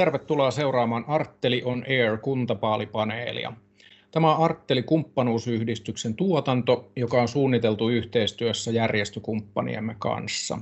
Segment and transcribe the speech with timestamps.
[0.00, 3.52] Tervetuloa seuraamaan Artteli on Air kuntapaalipaneelia.
[4.10, 10.58] Tämä on Artteli kumppanuusyhdistyksen tuotanto, joka on suunniteltu yhteistyössä järjestökumppaniemme kanssa.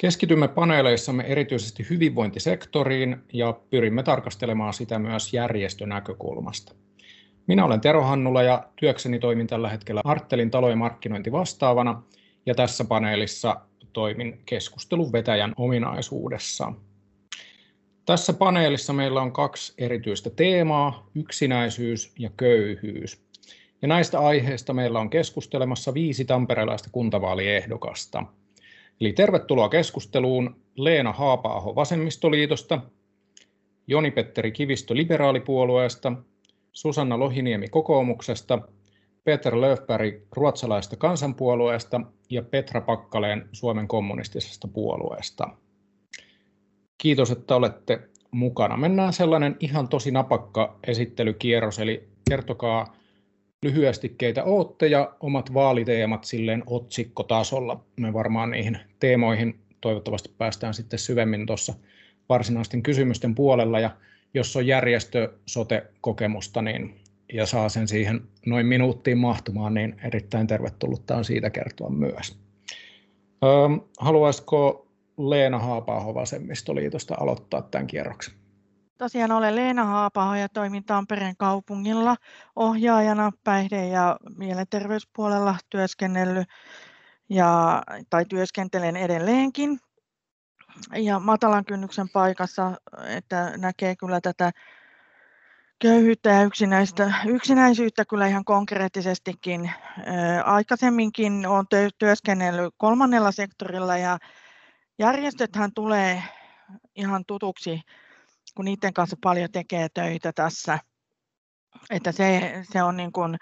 [0.00, 6.74] Keskitymme paneeleissamme erityisesti hyvinvointisektoriin ja pyrimme tarkastelemaan sitä myös järjestönäkökulmasta.
[7.46, 12.02] Minä olen Tero Hannula ja työkseni toimin tällä hetkellä Arttelin talojen markkinointivastaavana
[12.46, 13.56] ja tässä paneelissa
[13.92, 16.72] toimin keskustelun vetäjän ominaisuudessa.
[18.06, 23.22] Tässä paneelissa meillä on kaksi erityistä teemaa, yksinäisyys ja köyhyys.
[23.82, 28.24] Ja näistä aiheista meillä on keskustelemassa viisi tamperelaista kuntavaaliehdokasta.
[29.00, 32.80] Eli tervetuloa keskusteluun Leena Haapaaho Vasemmistoliitosta,
[33.86, 36.12] Joni-Petteri Kivistö Liberaalipuolueesta,
[36.72, 38.58] Susanna Lohiniemi kokoomuksesta,
[39.24, 42.00] Peter Löfberg ruotsalaista kansanpuolueesta
[42.30, 45.48] ja Petra Pakkaleen Suomen kommunistisesta puolueesta.
[47.02, 48.00] Kiitos, että olette
[48.30, 48.76] mukana.
[48.76, 52.96] Mennään sellainen ihan tosi napakka esittelykierros, eli kertokaa
[53.62, 57.84] lyhyesti keitä ootte ja omat vaaliteemat silleen otsikkotasolla.
[58.00, 61.74] Me varmaan niihin teemoihin toivottavasti päästään sitten syvemmin tuossa
[62.28, 63.90] varsinaisten kysymysten puolella ja
[64.34, 67.00] jos on järjestö sote-kokemusta niin,
[67.32, 72.38] ja saa sen siihen noin minuuttiin mahtumaan, niin erittäin tervetullutta on siitä kertoa myös.
[73.44, 73.50] Öö,
[73.98, 74.86] haluaisiko
[75.30, 78.34] Leena Haapaaho Vasemmistoliitosta aloittaa tämän kierroksen?
[78.98, 82.16] Tosiaan olen Leena Haapaho ja toimin Tampereen kaupungilla
[82.56, 86.48] ohjaajana päihde- ja mielenterveyspuolella työskennellyt
[87.28, 89.80] ja, tai työskentelen edelleenkin.
[90.96, 92.72] Ja matalan kynnyksen paikassa,
[93.08, 94.52] että näkee kyllä tätä
[95.78, 99.70] köyhyyttä ja yksinäistä, yksinäisyyttä kyllä ihan konkreettisestikin.
[100.44, 101.66] Aikaisemminkin olen
[101.98, 104.18] työskennellyt kolmannella sektorilla ja
[104.98, 106.22] järjestöthän tulee
[106.96, 107.80] ihan tutuksi,
[108.54, 110.78] kun niiden kanssa paljon tekee töitä tässä.
[111.90, 113.36] Että se, se on niin kuin,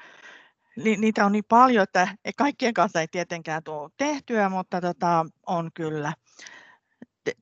[0.77, 6.13] niitä on niin paljon, että kaikkien kanssa ei tietenkään tule tehtyä, mutta tota, on kyllä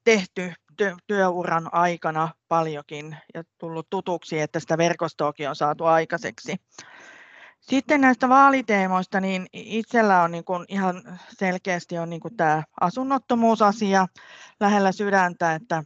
[0.04, 0.52] tehty
[1.06, 6.56] työuran aikana paljonkin ja tullut tutuksi, että sitä verkostoakin on saatu aikaiseksi.
[7.68, 14.06] Sitten näistä vaaliteemoista, niin itsellä on niin kuin ihan selkeästi on niin kuin tämä asunnottomuusasia
[14.60, 15.82] lähellä sydäntä, että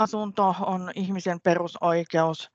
[0.00, 2.50] asunto on ihmisen perusoikeus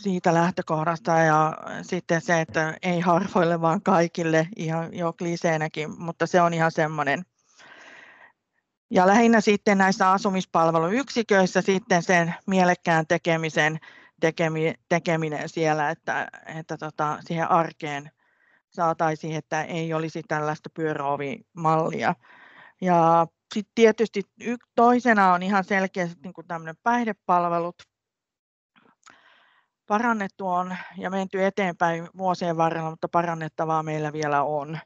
[0.00, 1.52] siitä lähtökohdasta ja
[1.82, 7.22] sitten se, että ei harvoille vaan kaikille ihan jo kliseenäkin, mutta se on ihan semmoinen.
[8.90, 13.78] Ja lähinnä sitten näissä asumispalveluyksiköissä sitten sen mielekkään tekemisen
[14.88, 18.10] tekeminen siellä, että, että tota, siihen arkeen
[18.70, 22.14] saataisiin, että ei olisi tällaista pyöräovimallia.
[22.80, 24.22] Ja sitten tietysti
[24.74, 27.82] toisena on ihan selkeästi niin kuin tämmöinen päihdepalvelut.
[29.86, 34.78] Parannettu on ja menty eteenpäin vuosien varrella, mutta parannettavaa meillä vielä on.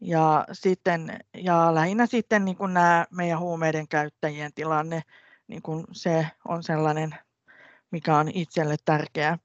[0.00, 5.02] Ja, sitten, ja lähinnä sitten niin kuin nämä meidän huumeiden käyttäjien tilanne,
[5.48, 7.14] niin kuin se on sellainen
[7.96, 9.38] mikä on itselle tärkeää.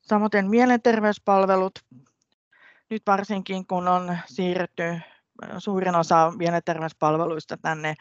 [0.00, 1.78] Samoin mielenterveyspalvelut,
[2.90, 5.00] nyt varsinkin kun on siirretty
[5.58, 7.94] suurin osa mielenterveyspalveluista tänne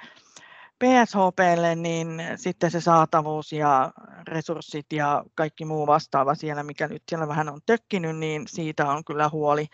[0.80, 3.92] PSHPlle, niin sitten se saatavuus ja
[4.28, 9.06] resurssit ja kaikki muu vastaava siellä, mikä nyt siellä vähän on tökkinyt, niin siitä on
[9.06, 9.68] kyllä huoli.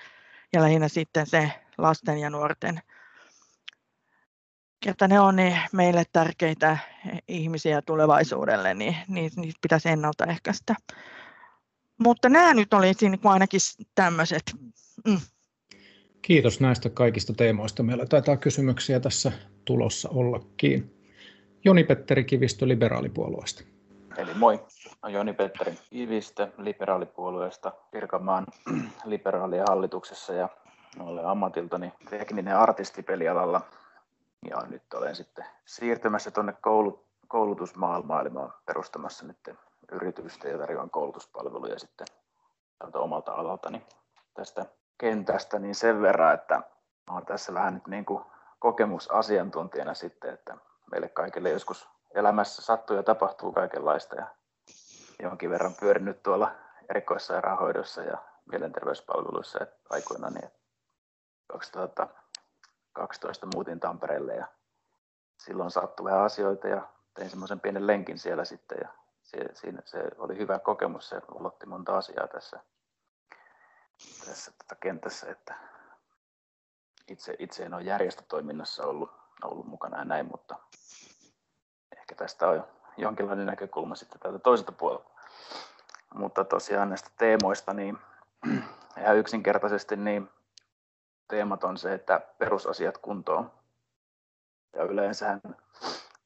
[0.53, 2.81] Ja lähinnä sitten se lasten ja nuorten
[4.85, 6.77] että ne on ne meille tärkeitä
[7.27, 10.75] ihmisiä tulevaisuudelle, niin, niin niitä pitäisi ennaltaehkäistä.
[11.97, 13.59] Mutta nämä nyt oli niin ainakin
[13.95, 14.43] tämmöiset.
[15.07, 15.19] Mm.
[16.21, 17.83] Kiitos näistä kaikista teemoista.
[17.83, 19.31] Meillä taitaa kysymyksiä tässä
[19.65, 20.95] tulossa ollakin.
[21.65, 23.63] Joni-Petteri Kivistö liberaalipuolueesta.
[24.17, 24.59] Eli moi,
[25.07, 28.45] Joni-Petteri Kivistö liberaalipuolueesta Pirkanmaan
[29.05, 30.49] liberaalien hallituksessa ja
[30.99, 33.61] olen ammatiltani tekninen artisti pelialalla
[34.49, 36.53] ja nyt olen sitten siirtymässä tuonne
[37.27, 39.37] koulutusmaailmaan, eli olen perustamassa nyt
[39.91, 42.07] yritystä ja tarjoan koulutuspalveluja sitten
[42.93, 43.85] omalta alaltani
[44.33, 44.65] tästä
[44.97, 46.61] kentästä, niin sen verran, että
[47.09, 48.23] olen tässä vähän nyt niin kuin
[48.59, 50.57] kokemusasiantuntijana sitten, että
[50.91, 54.27] meille kaikille joskus elämässä sattuu ja tapahtuu kaikenlaista ja
[55.23, 56.51] jonkin verran pyörinyt tuolla
[56.89, 58.17] erikoissairaanhoidossa ja
[58.51, 59.59] mielenterveyspalveluissa
[59.89, 60.51] aikoina, niin
[61.47, 62.07] 2000
[62.93, 64.47] 12 muutin Tampereelle ja
[65.37, 68.89] silloin sattui vähän asioita ja tein semmoisen pienen lenkin siellä sitten ja
[69.23, 69.37] se,
[69.85, 72.59] se oli hyvä kokemus, se ulotti monta asiaa tässä,
[74.25, 75.55] tässä tota kentässä, että
[77.07, 79.11] itse, itse en ole järjestötoiminnassa ollut,
[79.43, 80.55] ollut mukana ja näin, mutta
[81.97, 85.09] ehkä tästä on jonkinlainen näkökulma sitten täältä toiselta puolelta.
[86.13, 87.97] Mutta tosiaan näistä teemoista, niin
[89.01, 90.29] ihan yksinkertaisesti niin
[91.29, 93.51] teemat on se, että perusasiat kuntoon.
[94.73, 95.41] Ja yleensähän,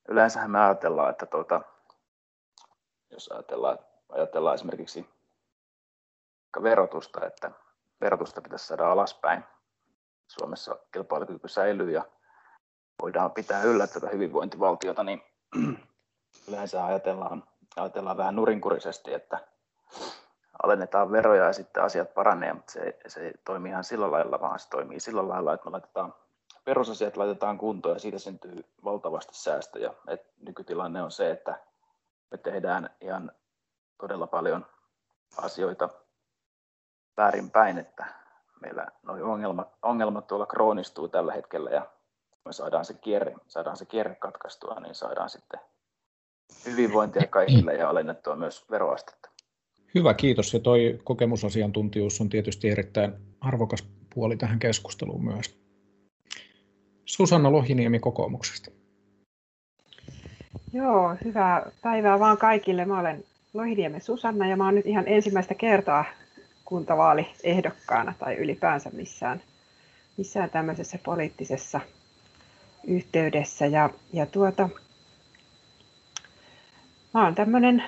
[0.07, 1.61] yleensähän me ajatellaan, että tuota,
[3.09, 3.79] jos ajatellaan,
[4.09, 5.09] ajatellaan esimerkiksi
[6.63, 7.51] verotusta, että
[8.01, 9.44] verotusta pitäisi saada alaspäin.
[10.27, 12.06] Suomessa kilpailukyky säilyy ja
[13.01, 15.23] voidaan pitää yllä tätä hyvinvointivaltiota, niin
[16.47, 17.44] yleensä ajatellaan,
[17.75, 19.47] ajatellaan vähän nurinkurisesti, että
[20.63, 24.60] alennetaan veroja ja sitten asiat paranee, mutta se, se ei toimi ihan sillä lailla, vaan
[24.60, 26.13] se toimii sillä lailla, että me laitetaan
[26.65, 29.94] perusasiat laitetaan kuntoon ja siitä syntyy valtavasti säästöjä.
[30.07, 31.60] Et nykytilanne on se, että
[32.31, 33.31] me tehdään ihan
[33.98, 34.65] todella paljon
[35.38, 35.89] asioita
[37.18, 38.06] väärinpäin, että
[38.62, 41.88] meillä nuo ongelmat, ongelmat tuolla kroonistuu tällä hetkellä ja
[42.45, 45.59] me saadaan se kierre, saadaan se kierre katkaistua, niin saadaan sitten
[46.66, 49.32] hyvinvointia kaikille ja alennettua myös veroastetta.
[49.95, 50.54] Hyvä, kiitos.
[50.54, 55.60] Ja toi kokemusasiantuntijuus on tietysti erittäin arvokas puoli tähän keskusteluun myös.
[57.06, 58.72] Susanna Lohiniemi kokoomuksesta.
[60.74, 62.86] Joo, hyvää päivää vaan kaikille.
[62.86, 63.24] Mä olen
[63.54, 66.06] Lohiniemen Susanna ja mä oon nyt ihan ensimmäistä kertaa
[66.66, 69.42] kuntavaaliehdokkaana tai ylipäänsä missään,
[70.18, 71.81] missään tämmöisessä poliittisessa
[72.88, 73.66] yhteydessä.
[73.66, 74.69] Ja, ja tuota,
[77.13, 77.84] mä oon tämmöinen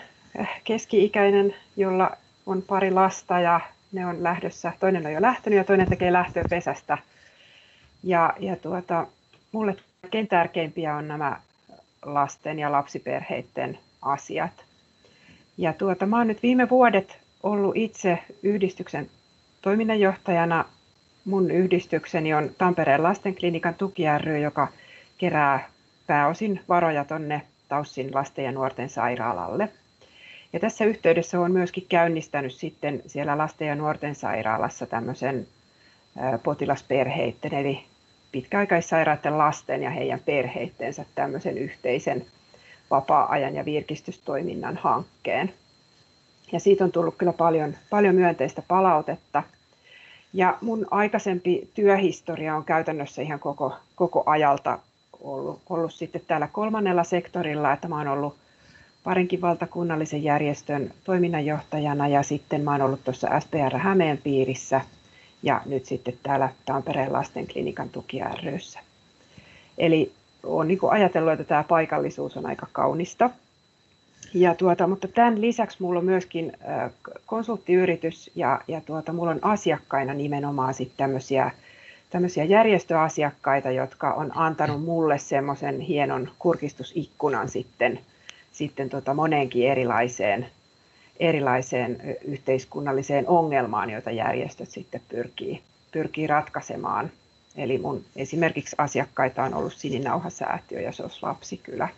[0.63, 2.11] keski-ikäinen, jolla
[2.45, 3.59] on pari lasta ja
[3.91, 6.97] ne on lähdössä, toinen on jo lähtenyt ja toinen tekee lähtöä pesästä.
[8.03, 9.07] Ja, ja tuota,
[9.51, 11.41] mulle kaikkein tärkeimpiä on nämä
[12.05, 14.65] lasten ja lapsiperheiden asiat.
[15.57, 19.09] Ja tuota, mä oon nyt viime vuodet ollut itse yhdistyksen
[19.61, 20.65] toiminnanjohtajana.
[21.25, 24.67] Mun yhdistykseni on Tampereen lastenklinikan tuki ry, joka
[25.17, 25.69] kerää
[26.07, 29.69] pääosin varoja tonne Taussin lasten ja nuorten sairaalalle.
[30.55, 35.47] Ja tässä yhteydessä on myöskin käynnistänyt sitten siellä lasten ja nuorten sairaalassa tämmöisen
[36.43, 37.83] potilasperheiden eli
[38.31, 42.25] pitkäaikaissairaiden lasten ja heidän perheittensä tämmöisen yhteisen
[42.91, 45.53] vapaa-ajan ja virkistystoiminnan hankkeen.
[46.51, 49.43] Ja siitä on tullut kyllä paljon, paljon myönteistä palautetta.
[50.33, 54.79] Ja mun aikaisempi työhistoria on käytännössä ihan koko, koko ajalta
[55.19, 58.44] ollut, ollut sitten täällä kolmannella sektorilla, että mä oon ollut
[59.05, 64.81] parinkin valtakunnallisen järjestön toiminnanjohtajana ja sitten oon ollut tuossa SPR Hämeen piirissä
[65.43, 68.79] ja nyt sitten täällä Tampereen lastenklinikan tuki ryssä.
[69.77, 70.11] Eli
[70.43, 73.29] olen niin ajatellut, että tämä paikallisuus on aika kaunista.
[74.33, 76.53] Ja tuota, mutta tämän lisäksi minulla on myöskin
[77.25, 81.51] konsulttiyritys ja, ja tuota, mulla on asiakkaina nimenomaan sitten tämmöisiä,
[82.09, 87.99] tämmöisiä järjestöasiakkaita, jotka on antanut mulle semmoisen hienon kurkistusikkunan sitten,
[88.55, 90.47] sitten tota moneenkin erilaiseen,
[91.19, 95.61] erilaiseen yhteiskunnalliseen ongelmaan, joita järjestöt sitten pyrkii,
[95.91, 97.11] pyrkii ratkaisemaan.
[97.57, 101.89] Eli mun esimerkiksi asiakkaita on ollut Sininauhasäätiö ja SOS Lapsikylä,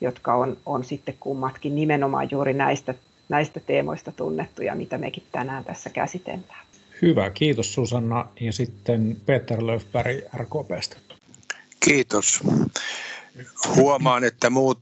[0.00, 2.94] jotka on, on sitten kummatkin nimenomaan juuri näistä,
[3.28, 6.66] näistä teemoista tunnettuja, mitä mekin tänään tässä käsitellään.
[7.02, 8.26] Hyvä, kiitos Susanna.
[8.40, 10.96] Ja sitten Peter Löfberg RKPstä.
[11.80, 12.42] Kiitos.
[13.76, 14.78] Huomaan, että muut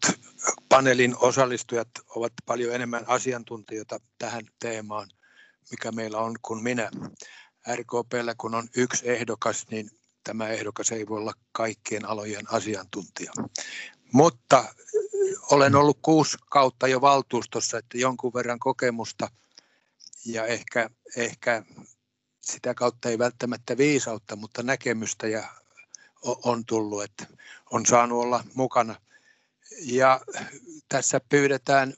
[0.79, 5.09] paneelin osallistujat ovat paljon enemmän asiantuntijoita tähän teemaan,
[5.71, 6.91] mikä meillä on kuin minä.
[7.75, 9.91] RKPllä kun on yksi ehdokas, niin
[10.25, 13.33] tämä ehdokas ei voi olla kaikkien alojen asiantuntija.
[14.13, 14.65] Mutta
[15.51, 19.31] olen ollut kuusi kautta jo valtuustossa, että jonkun verran kokemusta
[20.27, 21.63] ja ehkä, ehkä
[22.41, 25.49] sitä kautta ei välttämättä viisautta, mutta näkemystä ja
[26.23, 27.27] on tullut, että
[27.71, 29.08] on saanut olla mukana.
[29.81, 30.21] Ja
[30.89, 31.95] tässä pyydetään,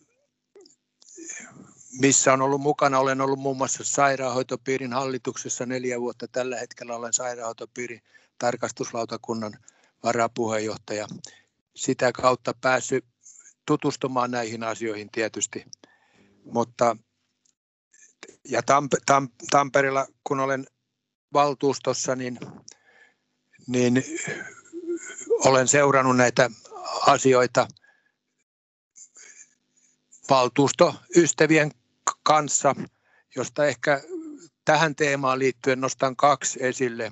[2.01, 6.29] missä on ollut mukana, olen ollut muun muassa sairaanhoitopiirin hallituksessa neljä vuotta.
[6.29, 8.03] Tällä hetkellä olen sairaanhoitopiirin
[8.39, 9.53] tarkastuslautakunnan
[10.03, 11.07] varapuheenjohtaja.
[11.77, 13.05] Sitä kautta päässyt
[13.67, 15.65] tutustumaan näihin asioihin tietysti,
[16.45, 16.97] mutta
[18.49, 20.67] ja Tamp- Tam- Tampereella, kun olen
[21.33, 22.39] valtuustossa, niin,
[23.67, 24.05] niin
[25.45, 26.51] olen seurannut näitä
[27.07, 27.69] asioita
[30.31, 31.71] valtuustoystävien
[32.23, 32.75] kanssa,
[33.37, 34.03] josta ehkä
[34.65, 37.11] tähän teemaan liittyen nostan kaksi esille.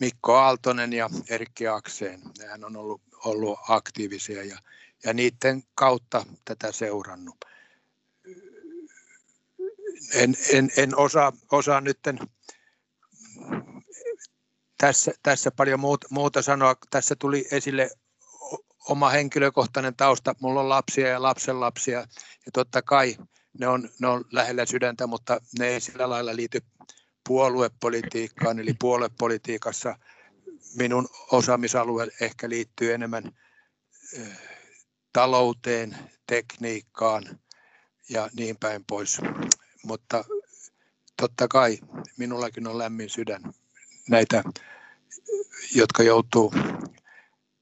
[0.00, 2.20] Mikko Aaltonen ja Erkki Akseen.
[2.48, 4.58] Hän on ollut, ollut aktiivisia ja,
[5.04, 7.36] ja niiden kautta tätä seurannut.
[10.14, 11.98] En, en, en osaa, osaa nyt
[14.78, 16.74] tässä, tässä paljon muuta, muuta sanoa.
[16.90, 17.90] Tässä tuli esille
[18.88, 21.98] oma henkilökohtainen tausta, mulla on lapsia ja lapsenlapsia
[22.46, 23.16] ja totta kai
[23.58, 26.60] ne on, ne on lähellä sydäntä, mutta ne ei sillä lailla liity
[27.28, 29.98] puoluepolitiikkaan, eli puoluepolitiikassa
[30.76, 33.32] minun osaamisalue ehkä liittyy enemmän
[35.12, 35.96] talouteen,
[36.26, 37.40] tekniikkaan
[38.08, 39.20] ja niin päin pois.
[39.84, 40.24] Mutta
[41.16, 41.78] totta kai
[42.18, 43.42] minullakin on lämmin sydän
[44.08, 44.44] näitä,
[45.74, 46.52] jotka joutuu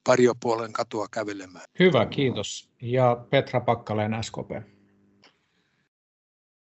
[0.03, 1.65] pariopuolen katua kävelemään.
[1.79, 2.69] Hyvä, kiitos.
[2.81, 4.51] Ja Petra Pakkaleen, SKP.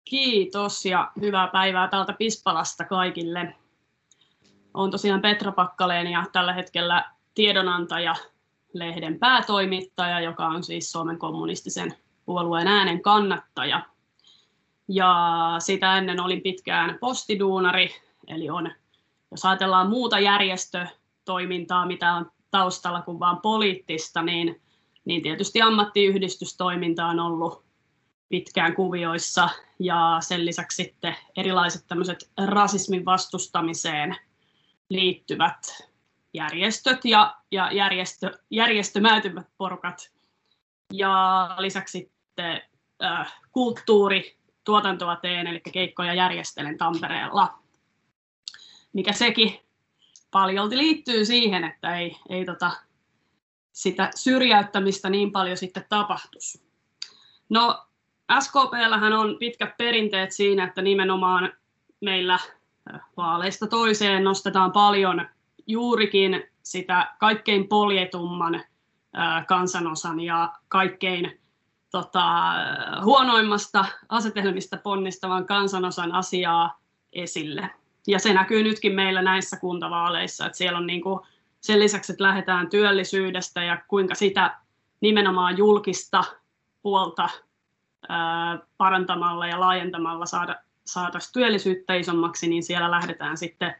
[0.06, 3.56] Kiitos ja hyvää päivää täältä Pispalasta kaikille.
[4.74, 8.16] Olen tosiaan Petra Pakkaleen ja tällä hetkellä tiedonantaja
[8.74, 11.94] lehden päätoimittaja, joka on siis Suomen kommunistisen
[12.26, 13.82] puolueen äänen kannattaja.
[14.88, 15.16] Ja
[15.60, 17.90] sitä ennen olin pitkään postiduunari,
[18.28, 18.72] eli on,
[19.32, 24.62] jos ajatellaan muuta järjestötoimintaa, mitä on taustalla kuin vain poliittista, niin,
[25.06, 27.66] niin tietysti ammattiyhdistystoiminta on ollut
[28.30, 34.16] pitkään kuvioissa ja sen lisäksi sitten erilaiset tämmöiset rasismin vastustamiseen
[34.90, 35.88] liittyvät
[36.34, 40.12] järjestöt ja, ja järjestö, järjestömäytymät porukat.
[40.94, 42.62] Ja lisäksi sitten
[43.04, 47.60] äh, kulttuuri, tuotantoa teen, eli keikkoja järjestelen Tampereella,
[48.94, 49.65] mikä sekin
[50.36, 52.72] paljolti liittyy siihen, että ei, ei tota,
[53.72, 56.64] sitä syrjäyttämistä niin paljon sitten tapahtuisi.
[57.50, 57.86] No,
[58.40, 61.54] SKPllähän on pitkät perinteet siinä, että nimenomaan
[62.02, 62.40] meillä
[63.18, 65.28] vaaleista toiseen nostetaan paljon
[65.68, 68.64] juurikin sitä kaikkein poljetumman
[69.48, 71.40] kansanosan ja kaikkein
[71.92, 72.54] tota,
[73.04, 76.80] huonoimmasta asetelmista ponnistavan kansanosan asiaa
[77.14, 77.70] esille.
[78.08, 81.20] Ja se näkyy nytkin meillä näissä kuntavaaleissa, että siellä on niin kuin
[81.62, 84.58] sen lisäksi, että lähdetään työllisyydestä ja kuinka sitä
[85.02, 86.24] nimenomaan julkista
[86.82, 87.30] puolta
[88.78, 93.76] parantamalla ja laajentamalla saada, saataisiin työllisyyttä isommaksi, niin siellä lähdetään sitten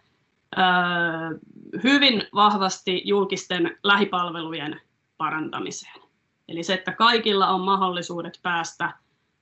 [1.84, 4.82] hyvin vahvasti julkisten lähipalvelujen
[5.18, 6.02] parantamiseen.
[6.48, 8.94] Eli se, että kaikilla on mahdollisuudet päästä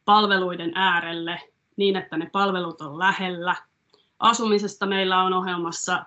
[0.06, 1.42] palveluiden äärelle
[1.78, 3.56] niin, että ne palvelut on lähellä.
[4.24, 6.06] Asumisesta meillä on ohjelmassa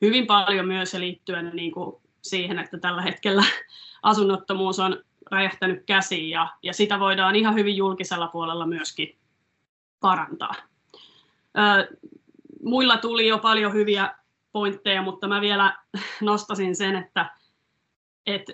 [0.00, 3.44] hyvin paljon myös liittyen niin kuin siihen, että tällä hetkellä
[4.02, 9.16] asunnottomuus on räjähtänyt käsiin ja, ja sitä voidaan ihan hyvin julkisella puolella myöskin
[10.00, 10.54] parantaa.
[11.58, 11.96] Ö,
[12.62, 14.14] muilla tuli jo paljon hyviä
[14.52, 15.78] pointteja, mutta mä vielä
[16.20, 17.30] nostasin sen, että,
[18.26, 18.52] että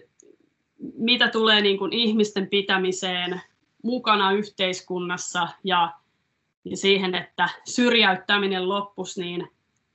[0.96, 3.42] mitä tulee niin kuin ihmisten pitämiseen
[3.82, 5.92] mukana yhteiskunnassa ja,
[6.64, 9.48] ja siihen, että syrjäyttäminen loppus, niin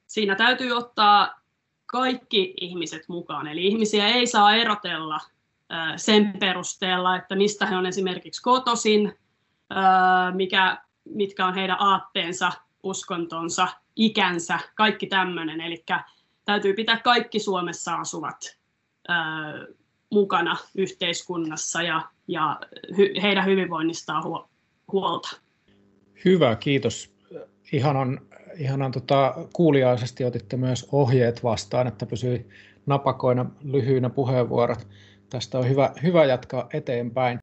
[0.07, 1.39] siinä täytyy ottaa
[1.85, 3.47] kaikki ihmiset mukaan.
[3.47, 5.19] Eli ihmisiä ei saa erotella
[5.95, 9.17] sen perusteella, että mistä he on esimerkiksi kotoisin,
[10.33, 12.51] mikä, mitkä on heidän aatteensa,
[12.83, 15.61] uskontonsa, ikänsä, kaikki tämmöinen.
[15.61, 15.85] Eli
[16.45, 18.57] täytyy pitää kaikki Suomessa asuvat
[20.11, 22.59] mukana yhteiskunnassa ja, ja
[23.21, 24.23] heidän hyvinvoinnistaan
[24.91, 25.48] huolta.
[26.25, 27.11] Hyvä, kiitos.
[27.71, 28.19] Ihanan,
[28.57, 32.45] ihanan tota, kuuliaisesti otitte myös ohjeet vastaan, että pysyi
[32.85, 34.87] napakoina lyhyinä puheenvuorot.
[35.29, 37.39] Tästä on hyvä, hyvä jatkaa eteenpäin.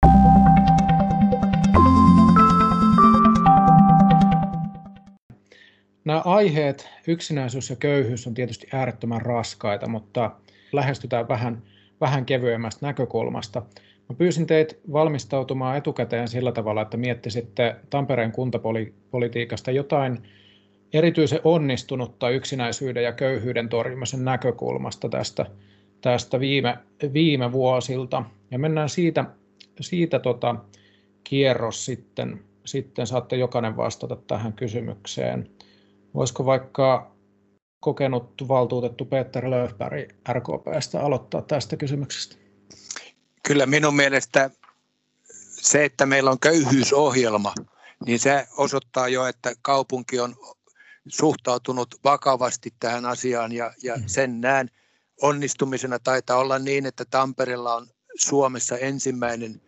[6.05, 10.31] Nämä aiheet, yksinäisyys ja köyhyys on tietysti äärettömän raskaita, mutta
[10.73, 11.63] lähestytään vähän,
[12.01, 13.63] vähän kevyemmästä näkökulmasta.
[14.09, 20.23] Mä pyysin teitä valmistautumaan etukäteen sillä tavalla, että miettisitte Tampereen kuntapolitiikasta jotain
[20.93, 25.47] erityisen onnistunutta yksinäisyyden ja köyhyyden torjumisen näkökulmasta tästä,
[26.01, 26.79] tästä viime,
[27.13, 28.25] viime vuosilta.
[28.51, 29.25] Ja mennään siitä,
[29.81, 30.57] siitä tota,
[31.25, 35.51] kierros sitten, sitten saatte jokainen vastata tähän kysymykseen.
[36.15, 37.11] Voisiko vaikka
[37.81, 42.46] kokenut valtuutettu Peter Löfberg RKPstä aloittaa tästä kysymyksestä?
[43.47, 44.51] Kyllä minun mielestä
[45.61, 47.55] se, että meillä on köyhyysohjelma,
[48.07, 50.37] niin se osoittaa jo, että kaupunki on
[51.09, 54.03] suhtautunut vakavasti tähän asiaan ja, ja mm.
[54.07, 54.71] sen näen
[55.23, 57.87] onnistumisena taitaa olla niin, että Tampereella on
[58.17, 59.61] Suomessa ensimmäinen,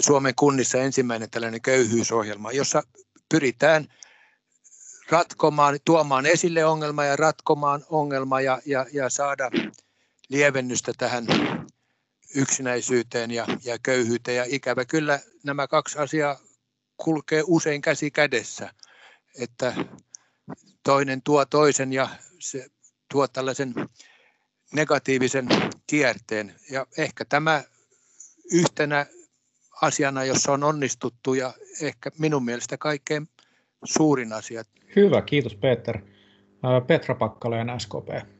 [0.00, 2.82] Suomen kunnissa ensimmäinen tällainen köyhyysohjelma, jossa
[3.28, 3.86] pyritään–
[5.10, 9.50] ratkomaan, tuomaan esille ongelma ja ratkomaan ongelma ja, ja, ja saada
[10.28, 11.26] lievennystä tähän
[12.34, 14.36] yksinäisyyteen ja, ja köyhyyteen.
[14.36, 16.38] Ja ikävä kyllä nämä kaksi asiaa
[16.96, 18.74] kulkee usein käsi kädessä,
[19.38, 19.74] että
[20.82, 22.08] toinen tuo toisen ja
[22.38, 22.66] se
[23.12, 23.74] tuo tällaisen
[24.72, 25.48] negatiivisen
[25.86, 26.54] kierteen.
[26.70, 27.62] Ja ehkä tämä
[28.52, 29.06] yhtenä
[29.82, 33.28] asiana, jossa on onnistuttu ja ehkä minun mielestä kaikkein
[33.84, 34.62] suurin asia.
[34.96, 35.98] Hyvä, kiitos Peter.
[36.86, 38.39] Petra Pakkaleen, SKP.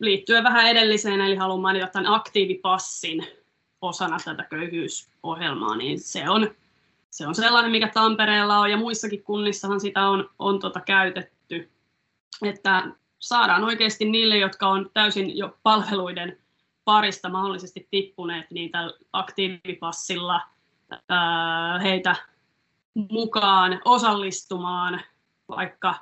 [0.00, 3.26] Liittyen vähän edelliseen, eli haluan mainita tämän aktiivipassin
[3.80, 6.50] osana tätä köyhyysohjelmaa, niin se on,
[7.10, 11.70] se on sellainen, mikä Tampereella on ja muissakin kunnissahan sitä on, on tota käytetty,
[12.42, 12.84] että
[13.18, 16.38] saadaan oikeasti niille, jotka on täysin jo palveluiden
[16.84, 20.40] parista mahdollisesti tippuneet niitä aktiivipassilla
[21.82, 22.16] heitä
[22.94, 25.00] mukaan osallistumaan
[25.48, 25.94] vaikka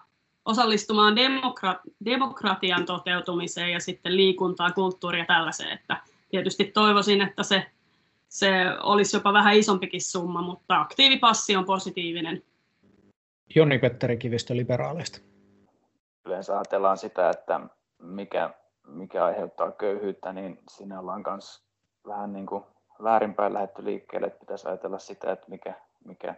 [0.48, 5.72] osallistumaan demokra- demokratian toteutumiseen ja sitten liikuntaan, kulttuuria ja tällaiseen.
[5.72, 5.96] Että
[6.30, 7.66] tietysti toivoisin, että se,
[8.28, 8.50] se
[8.82, 12.42] olisi jopa vähän isompikin summa, mutta aktiivipassi on positiivinen.
[13.54, 15.18] Jonni Petteri Kivistö liberaaleista.
[16.26, 17.60] Yleensä ajatellaan sitä, että
[18.02, 18.50] mikä,
[18.86, 21.62] mikä aiheuttaa köyhyyttä, niin siinä ollaan myös
[22.06, 22.64] vähän niin kuin
[23.02, 25.74] väärinpäin lähetty liikkeelle, että pitäisi ajatella sitä, että mikä,
[26.04, 26.34] mikä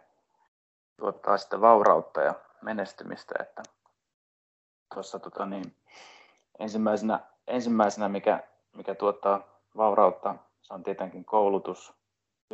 [0.97, 3.35] tuottaa sitä vaurautta ja menestymistä.
[3.41, 3.63] Että
[4.95, 5.77] tuossa tota niin,
[6.59, 8.43] ensimmäisenä, ensimmäisenä mikä,
[8.77, 9.43] mikä tuottaa
[9.77, 11.95] vaurautta, se on tietenkin koulutus,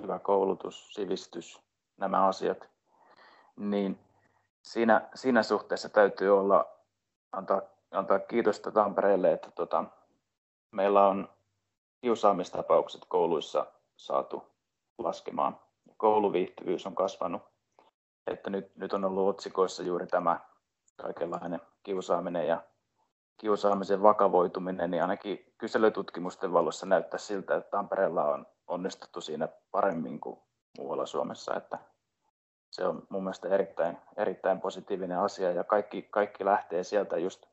[0.02, 1.61] hyvä koulutus, sivistys,
[1.97, 2.69] nämä asiat.
[3.57, 3.99] Niin
[4.62, 6.66] siinä, siinä suhteessa täytyy olla,
[7.33, 9.85] antaa, antaa kiitosta Tampereelle, että tota,
[10.71, 11.28] meillä on
[12.00, 13.66] kiusaamistapaukset kouluissa
[13.97, 14.47] saatu
[14.99, 15.59] laskemaan.
[15.97, 17.43] Kouluviihtyvyys on kasvanut.
[18.26, 20.40] Että nyt, nyt on ollut otsikoissa juuri tämä
[20.97, 22.62] kaikenlainen kiusaaminen ja
[23.37, 30.38] kiusaamisen vakavoituminen, niin ainakin kyselytutkimusten valossa näyttää siltä, että Tampereella on onnistuttu siinä paremmin kuin
[30.78, 31.78] muualla Suomessa, että
[32.71, 37.47] se on mun mielestä erittäin, erittäin positiivinen asia ja kaikki, kaikki lähtee sieltä just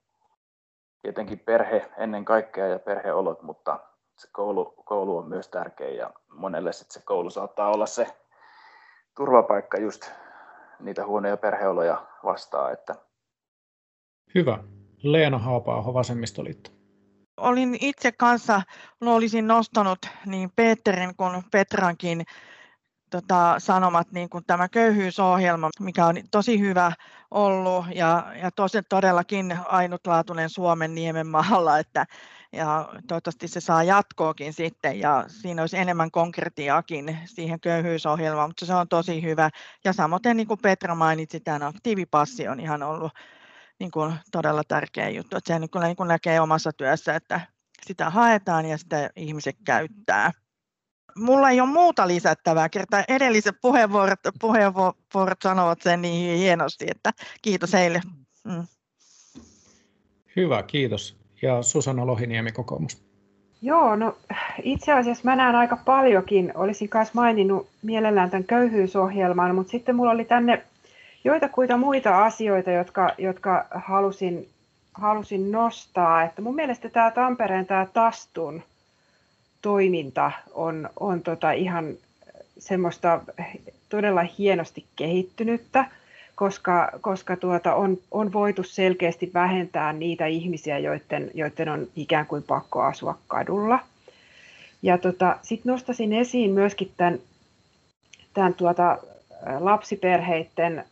[1.02, 3.80] tietenkin perhe ennen kaikkea ja perheolot, mutta
[4.18, 8.08] se koulu, koulu on myös tärkeä ja monelle sit se koulu saattaa olla se
[9.16, 10.12] turvapaikka just
[10.80, 12.74] niitä huonoja perheoloja vastaan.
[12.74, 12.96] Että...
[14.36, 14.60] Hyvä.
[15.04, 16.72] Leena Haapaaho, Vasemmistoliitto.
[17.38, 18.62] Olin itse kanssa,
[19.02, 22.24] olisin nostanut niin Peterin kuin Petrankin
[23.10, 26.92] tota, sanomat, niin kuin tämä köyhyysohjelma, mikä on tosi hyvä
[27.32, 32.06] ollut ja, ja tosi, todellakin ainutlaatuinen Suomen niemen maalla, että
[32.52, 38.74] ja toivottavasti se saa jatkoakin sitten ja siinä olisi enemmän konkretiaakin siihen köyhyysohjelmaan, mutta se
[38.74, 39.50] on tosi hyvä.
[39.84, 43.12] Ja samoin niin kuin Petra mainitsi, tämä aktiivipassi on ihan ollut
[43.80, 47.42] niin kuin todella tärkeä juttu, että se niin kuin, niin kuin näkee omassa työssä, että
[47.86, 50.32] sitä haetaan ja sitä ihmiset käyttää.
[51.18, 57.74] Mulla ei ole muuta lisättävää, kertaa edelliset puheenvuorot, puheenvuorot sanovat sen niin hienosti, että kiitos
[57.74, 58.02] heille.
[58.44, 58.68] Mm.
[60.36, 61.18] Hyvä, kiitos.
[61.42, 63.04] Ja Susanna Lohiniemi, kokoomus.
[63.62, 64.18] Joo, no
[64.64, 66.52] itse asiassa mä näen aika paljonkin.
[66.56, 70.64] Olisin myös maininnut mielellään tämän köyhyysohjelman, mutta sitten mulla oli tänne
[71.24, 74.50] joitakuita muita asioita, jotka, jotka halusin,
[74.94, 76.24] halusin nostaa.
[76.24, 78.64] Että mun mielestä tämä Tampereen tämä Tastun
[79.62, 81.94] toiminta on, on tota ihan
[82.60, 83.22] semmoista
[83.90, 85.86] todella hienosti kehittynyttä,
[86.36, 92.44] koska, koska tuota on, on voitu selkeästi vähentää niitä ihmisiä, joiden, joiden on ikään kuin
[92.44, 93.80] pakko asua kadulla.
[94.82, 97.20] Ja tota, sitten nostasin esiin myöskin tämän,
[98.34, 98.98] tämän tuota,
[99.60, 100.86] lapsiperheiden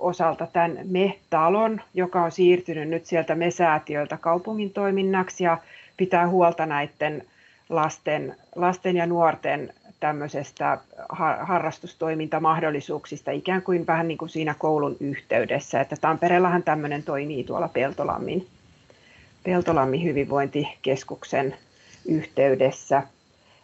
[0.00, 5.58] osalta tämän Me-talon, joka on siirtynyt nyt sieltä Me-säätiöltä kaupungin toiminnaksi ja
[5.96, 7.24] pitää huolta näiden
[7.68, 10.78] lasten, lasten ja nuorten tämmöisestä
[11.40, 15.80] harrastustoimintamahdollisuuksista ikään kuin vähän niin kuin siinä koulun yhteydessä.
[15.80, 18.46] Että Tampereellahan tämmöinen toimii tuolla Peltolammin,
[19.44, 21.56] Peltolammin hyvinvointikeskuksen
[22.08, 23.02] yhteydessä.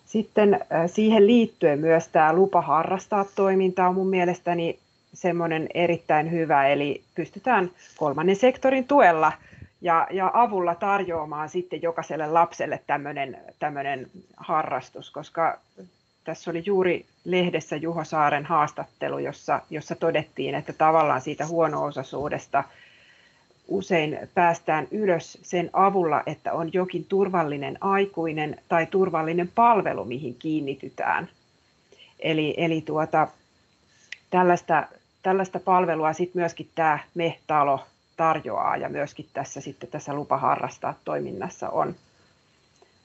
[0.06, 4.78] Sitten siihen liittyen myös tämä lupa harrastaa toiminta on mun mielestäni
[5.16, 9.32] semmoinen erittäin hyvä, eli pystytään kolmannen sektorin tuella
[9.80, 12.80] ja, ja avulla tarjoamaan sitten jokaiselle lapselle
[13.58, 15.58] tämmöinen, harrastus, koska
[16.24, 22.64] tässä oli juuri lehdessä Juho Saaren haastattelu, jossa, jossa todettiin, että tavallaan siitä huono-osaisuudesta
[23.68, 31.28] usein päästään ylös sen avulla, että on jokin turvallinen aikuinen tai turvallinen palvelu, mihin kiinnitytään.
[32.20, 33.28] Eli, eli tuota,
[34.30, 34.86] tällaista,
[35.26, 37.80] tällaista palvelua sitten myöskin tämä Me-talo
[38.16, 41.94] tarjoaa ja myöskin tässä sitten tässä lupa harrastaa toiminnassa on,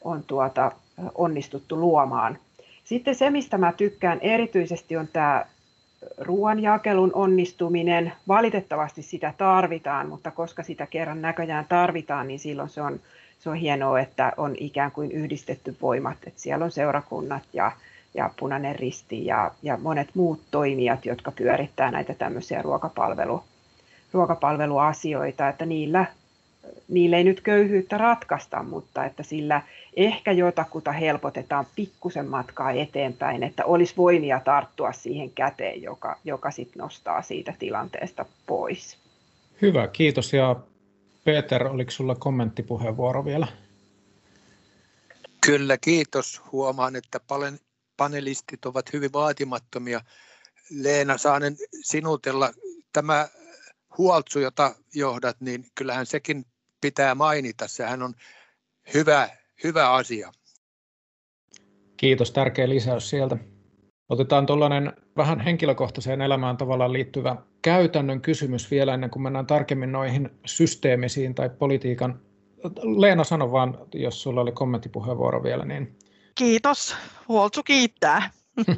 [0.01, 0.71] on tuota,
[1.15, 2.37] onnistuttu luomaan.
[2.83, 5.45] Sitten se, mistä mä tykkään erityisesti on tämä
[6.17, 8.13] ruoanjakelun onnistuminen.
[8.27, 12.99] Valitettavasti sitä tarvitaan, mutta koska sitä kerran näköjään tarvitaan, niin silloin se on,
[13.39, 16.17] se on hienoa, että on ikään kuin yhdistetty voimat.
[16.27, 17.71] Että siellä on seurakunnat ja,
[18.13, 23.43] ja Punainen Risti ja, ja monet muut toimijat, jotka pyörittää näitä tämmöisiä ruokapalvelu,
[24.13, 26.05] ruokapalveluasioita, että niillä,
[26.87, 29.61] niillä ei nyt köyhyyttä ratkaista, mutta että sillä
[29.95, 36.79] ehkä jotakuta helpotetaan pikkusen matkaa eteenpäin, että olisi voimia tarttua siihen käteen, joka, joka sitten
[36.79, 38.97] nostaa siitä tilanteesta pois.
[39.61, 40.33] Hyvä, kiitos.
[40.33, 40.55] Ja
[41.23, 43.47] Peter, oliko sinulla kommenttipuheenvuoro vielä?
[45.45, 46.41] Kyllä, kiitos.
[46.51, 47.19] Huomaan, että
[47.97, 50.01] panelistit ovat hyvin vaatimattomia.
[50.69, 52.51] Leena, saanen sinutella
[52.93, 53.27] tämä
[53.97, 56.45] huoltsu, jota johdat, niin kyllähän sekin
[56.81, 57.67] pitää mainita.
[57.67, 58.13] Sehän on
[58.93, 59.29] hyvä,
[59.63, 60.31] hyvä asia.
[61.97, 63.37] Kiitos, tärkeä lisäys sieltä.
[64.09, 70.29] Otetaan tuollainen vähän henkilökohtaiseen elämään tavallaan liittyvä käytännön kysymys vielä ennen kuin mennään tarkemmin noihin
[70.45, 72.21] systeemisiin tai politiikan.
[72.97, 75.65] Leena, sano vaan, jos sulla oli kommenttipuheenvuoro vielä.
[75.65, 75.97] Niin...
[76.35, 76.95] Kiitos,
[77.27, 78.29] Huoltsu kiittää.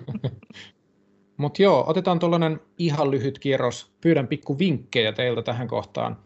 [1.38, 3.92] Mutta joo, otetaan tuollainen ihan lyhyt kierros.
[4.02, 6.18] Pyydän pikku vinkkejä teiltä tähän kohtaan.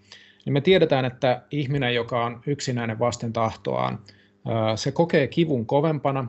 [0.46, 4.00] Niin me tiedetään, että ihminen, joka on yksinäinen vasten tahtoaan,
[4.76, 6.28] se kokee kivun kovempana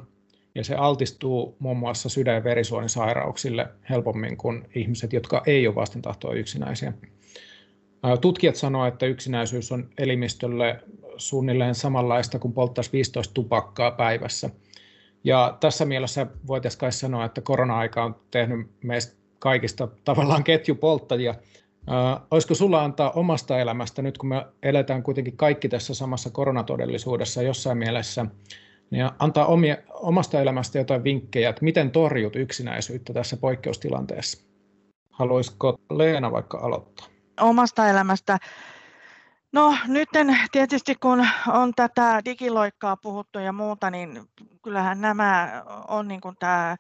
[0.55, 6.35] ja se altistuu muun muassa sydän- ja verisuonisairauksille helpommin kuin ihmiset, jotka ei ole vastentahtoa
[6.35, 6.93] yksinäisiä.
[8.21, 10.83] Tutkijat sanoo, että yksinäisyys on elimistölle
[11.17, 14.51] suunnilleen samanlaista kuin polttaisi 15 tupakkaa päivässä.
[15.25, 21.35] Ja tässä mielessä voitaisiin kai sanoa, että korona-aika on tehnyt meistä kaikista tavallaan ketjupolttajia.
[22.31, 27.79] olisiko sulla antaa omasta elämästä, nyt kun me eletään kuitenkin kaikki tässä samassa koronatodellisuudessa jossain
[27.79, 28.27] mielessä,
[28.91, 34.45] niin antaa omia, omasta elämästä jotain vinkkejä, että miten torjut yksinäisyyttä tässä poikkeustilanteessa.
[35.11, 37.07] Haluaisiko Leena vaikka aloittaa?
[37.41, 38.39] Omasta elämästä.
[39.53, 40.09] No nyt
[40.53, 44.23] tietysti kun on tätä digiloikkaa puhuttu ja muuta, niin
[44.63, 46.77] kyllähän nämä on niin kuin tämä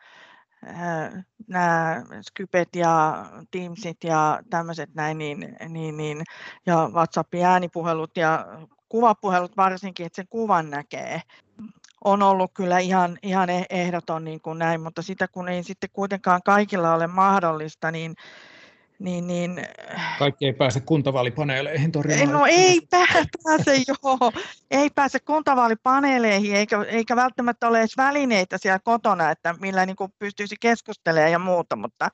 [1.48, 6.22] nämä Skypet ja Teamsit ja tämmöiset näin, niin, niin, niin,
[6.66, 8.46] ja WhatsAppin äänipuhelut ja
[8.88, 11.22] kuvapuhelut varsinkin, että sen kuvan näkee
[12.04, 16.40] on ollut kyllä ihan, ihan ehdoton niin kuin näin, mutta sitä kun ei sitten kuitenkaan
[16.44, 18.14] kaikilla ole mahdollista, niin
[18.99, 19.67] niin, niin,
[20.19, 22.33] Kaikki ei pääse kuntavaalipaneeleihin torjumaan.
[22.33, 24.33] No ei pääse, joo.
[24.71, 30.13] Ei pääse kuntavaalipaneeleihin, eikä, eikä välttämättä ole edes välineitä siellä kotona, että millä niin kuin
[30.19, 32.09] pystyisi keskustelemaan ja muuta, mutta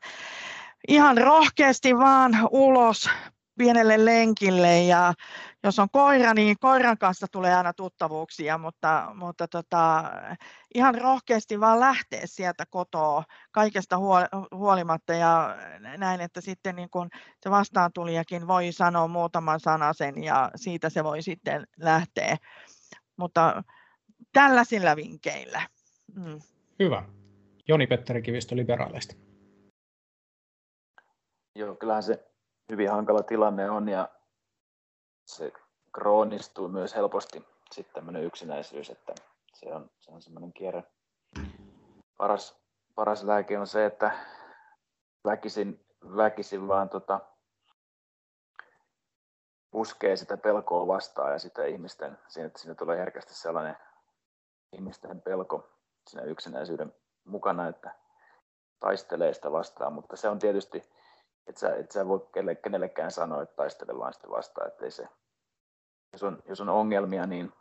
[0.88, 3.10] ihan rohkeasti vaan ulos
[3.58, 5.14] pienelle lenkille ja
[5.64, 10.04] jos on koira, niin koiran kanssa tulee aina tuttavuuksia, mutta, mutta tota,
[10.74, 13.98] ihan rohkeasti vaan lähteä sieltä kotoa kaikesta
[14.54, 15.56] huolimatta ja
[15.98, 17.08] näin, että sitten niin kun
[17.40, 22.36] se vastaantulijakin voi sanoa muutaman sanasen ja siitä se voi sitten lähteä.
[23.16, 23.62] Mutta
[24.32, 25.68] tällaisilla vinkkeillä.
[26.14, 26.40] Mm.
[26.78, 27.02] Hyvä.
[27.68, 29.14] Joni-Petteri Kivistö liberaaleista.
[31.54, 32.24] Joo, kyllähän se
[32.72, 34.08] hyvin hankala tilanne on ja
[35.24, 35.52] se
[35.92, 39.14] kroonistuu myös helposti sitten tämmöinen yksinäisyys, että
[39.54, 40.84] se on, se on semmoinen kierre.
[42.16, 42.56] Paras,
[42.94, 44.10] paras lääke on se, että
[45.24, 47.20] väkisin, väkisin vaan tota,
[49.70, 53.76] puskee sitä pelkoa vastaan ja sitä ihmisten, siinä, siinä tulee herkästi sellainen
[54.72, 55.68] ihmisten pelko
[56.06, 57.94] siinä yksinäisyyden mukana, että
[58.80, 60.92] taistelee sitä vastaan, mutta se on tietysti
[61.46, 62.28] et sä, et sä voi
[62.62, 65.08] kenellekään sanoa, että taistele vaan sitä vastaan, ettei se,
[66.12, 67.52] jos on, jos on ongelmia, niin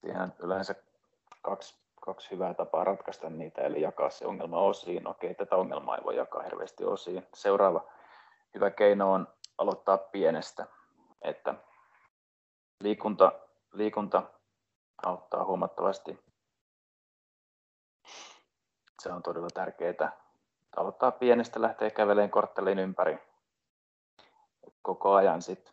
[0.00, 0.74] siihen yleensä
[1.42, 5.08] kaksi, kaksi hyvää tapaa ratkaista niitä, eli jakaa se ongelma osiin.
[5.08, 7.26] Okei, tätä ongelmaa ei voi jakaa hirveästi osiin.
[7.34, 7.84] Seuraava
[8.54, 10.66] hyvä keino on aloittaa pienestä,
[11.22, 11.54] että
[12.80, 13.32] liikunta,
[13.72, 14.22] liikunta
[15.06, 16.18] auttaa huomattavasti.
[19.02, 20.26] Se on todella tärkeää
[20.76, 23.18] aloittaa pienestä, lähtee käveleen korttelin ympäri.
[24.82, 25.72] Koko ajan sit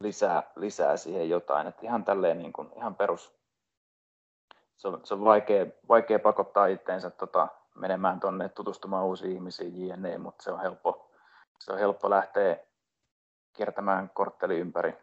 [0.00, 1.66] lisää, lisää siihen jotain.
[1.66, 3.34] Et ihan tälleen niin kuin, ihan perus.
[4.76, 10.18] Se on, se on vaikea, vaikea pakottaa itteensä tota, menemään tuonne tutustumaan uusiin ihmisiin jne,
[10.18, 11.10] mutta se on helppo,
[11.60, 12.56] se on helppo lähteä
[13.52, 14.94] kiertämään kortteli ympäri.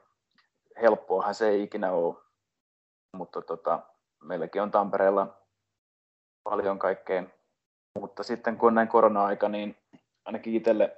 [0.81, 2.15] Helppoahan se ei ikinä ole,
[3.13, 3.79] mutta tota,
[4.23, 5.37] meilläkin on Tampereella
[6.43, 7.23] paljon kaikkea
[7.99, 9.77] mutta sitten kun on näin korona-aika, niin
[10.25, 10.97] ainakin itselle,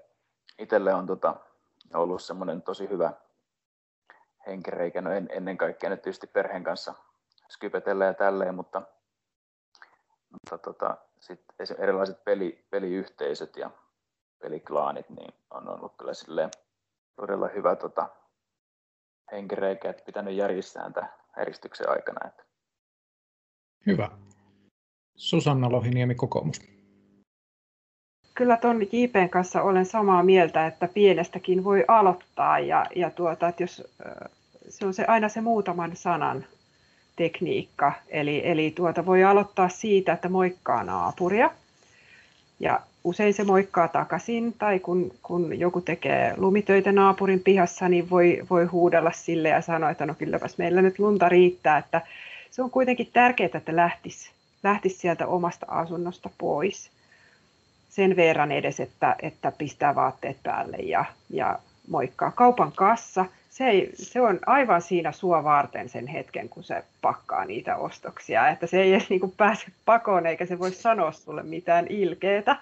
[0.59, 1.35] itselle on tota,
[1.95, 3.13] ollut semmoinen tosi hyvä
[4.47, 6.93] henkireikä, no en, ennen kaikkea nyt tietysti perheen kanssa
[7.49, 8.81] skypetellä ja tälleen, mutta,
[10.31, 11.45] mutta tota, sit
[11.77, 13.71] erilaiset peli, peliyhteisöt ja
[14.41, 16.49] peliklaanit niin on ollut kyllä silleen
[17.15, 18.09] todella hyvä tota,
[19.31, 22.27] henkireikä, että pitänyt järjestää tämän eristyksen aikana.
[22.27, 22.43] Että.
[23.85, 24.09] Hyvä.
[25.15, 26.61] Susanna Lohiniemi, kokoomus.
[28.41, 33.63] Kyllä tuon JPn kanssa olen samaa mieltä, että pienestäkin voi aloittaa ja, ja tuota, että
[33.63, 33.83] jos
[34.69, 36.45] se on se, aina se muutaman sanan
[37.15, 37.93] tekniikka.
[38.09, 41.51] Eli, eli tuota voi aloittaa siitä, että moikkaa naapuria.
[42.59, 48.41] Ja usein se moikkaa takaisin, tai kun, kun joku tekee lumitöitä naapurin pihassa, niin voi,
[48.49, 51.77] voi huudella sille ja sanoa, että no kylläpäs meillä nyt lunta riittää.
[51.77, 52.01] Että
[52.51, 54.31] se on kuitenkin tärkeää, että lähtisi,
[54.63, 56.91] lähtisi sieltä omasta asunnosta pois
[57.91, 62.31] sen verran edes, että, että pistää vaatteet päälle ja, ja moikkaa.
[62.31, 67.45] Kaupan kassa– se, ei, se on aivan siinä sua varten sen hetken, kun se pakkaa
[67.45, 68.49] niitä ostoksia.
[68.49, 72.55] Että se ei edes niin kuin pääse pakoon, eikä se voi sanoa sulle mitään ilkeetä.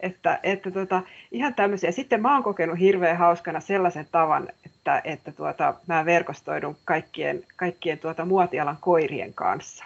[0.00, 1.92] Että, että tota, ihan tämmöisiä.
[1.92, 7.98] Sitten mä oon kokenut hirveän hauskana sellaisen tavan, että, että tuota, mä verkostoidun kaikkien, kaikkien
[7.98, 9.84] tuota muotialan koirien kanssa.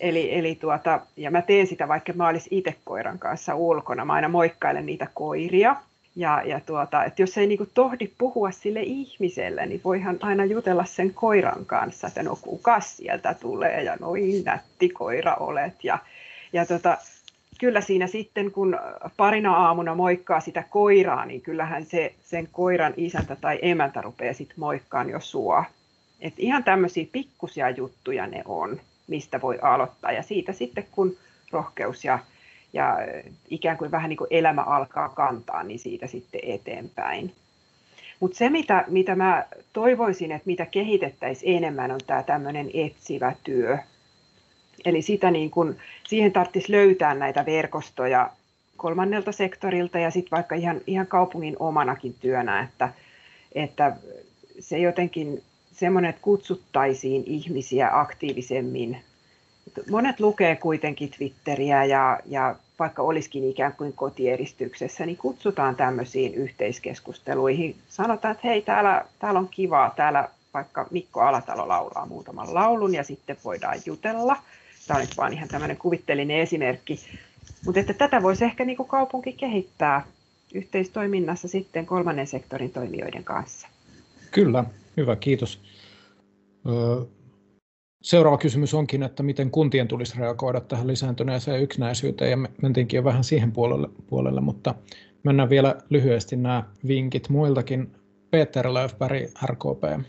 [0.00, 4.04] Eli, eli tuota, ja mä teen sitä, vaikka mä olisin itse koiran kanssa ulkona.
[4.04, 5.76] Mä aina moikkailen niitä koiria
[6.16, 10.44] ja, ja tuota, että jos ei niin kuin tohdi puhua sille ihmiselle, niin voihan aina
[10.44, 15.84] jutella sen koiran kanssa, että no kuka sieltä tulee ja noin nätti koira olet.
[15.84, 15.98] Ja,
[16.52, 16.98] ja tota,
[17.60, 18.78] kyllä siinä sitten, kun
[19.16, 24.60] parina aamuna moikkaa sitä koiraa, niin kyllähän se, sen koiran isäntä tai emäntä rupeaa sitten
[24.60, 25.64] moikkaan jo sua.
[26.20, 30.12] Et ihan tämmöisiä pikkusia juttuja ne on, mistä voi aloittaa.
[30.12, 31.16] Ja siitä sitten, kun
[31.52, 32.18] rohkeus ja
[32.72, 32.98] ja
[33.48, 37.32] ikään kuin vähän niin kuin elämä alkaa kantaa, niin siitä sitten eteenpäin.
[38.20, 43.78] Mutta se, mitä, mitä mä toivoisin, että mitä kehitettäisiin enemmän, on tämä tämmöinen etsivä työ.
[44.84, 45.76] Eli sitä niin kun,
[46.08, 48.30] siihen tarvitsisi löytää näitä verkostoja
[48.76, 52.92] kolmannelta sektorilta ja sitten vaikka ihan, ihan kaupungin omanakin työnä, että,
[53.54, 53.96] että
[54.60, 55.42] se jotenkin
[55.80, 59.00] semmoinen, että kutsuttaisiin ihmisiä aktiivisemmin
[59.90, 67.76] monet lukee kuitenkin Twitteriä ja, ja vaikka olisikin ikään kuin kotieristyksessä, niin kutsutaan tämmöisiin yhteiskeskusteluihin.
[67.88, 73.04] Sanotaan, että hei, täällä, täällä on kivaa, täällä vaikka Mikko Alatalo laulaa muutaman laulun ja
[73.04, 74.36] sitten voidaan jutella.
[74.86, 77.00] Tämä on nyt vaan ihan tämmöinen kuvittelinen esimerkki.
[77.66, 80.04] Mutta että tätä voisi ehkä niin kuin kaupunki kehittää
[80.54, 83.68] yhteistoiminnassa sitten kolmannen sektorin toimijoiden kanssa.
[84.30, 84.64] Kyllä,
[84.96, 85.62] hyvä, kiitos.
[88.02, 93.24] Seuraava kysymys onkin, että miten kuntien tulisi reagoida tähän lisääntyneeseen yksinäisyyteen, ja mentiinkin jo vähän
[93.24, 94.74] siihen puolelle, puolelle mutta
[95.22, 97.92] mennään vielä lyhyesti nämä vinkit muiltakin.
[98.30, 100.06] Peter Löfberg, RKP.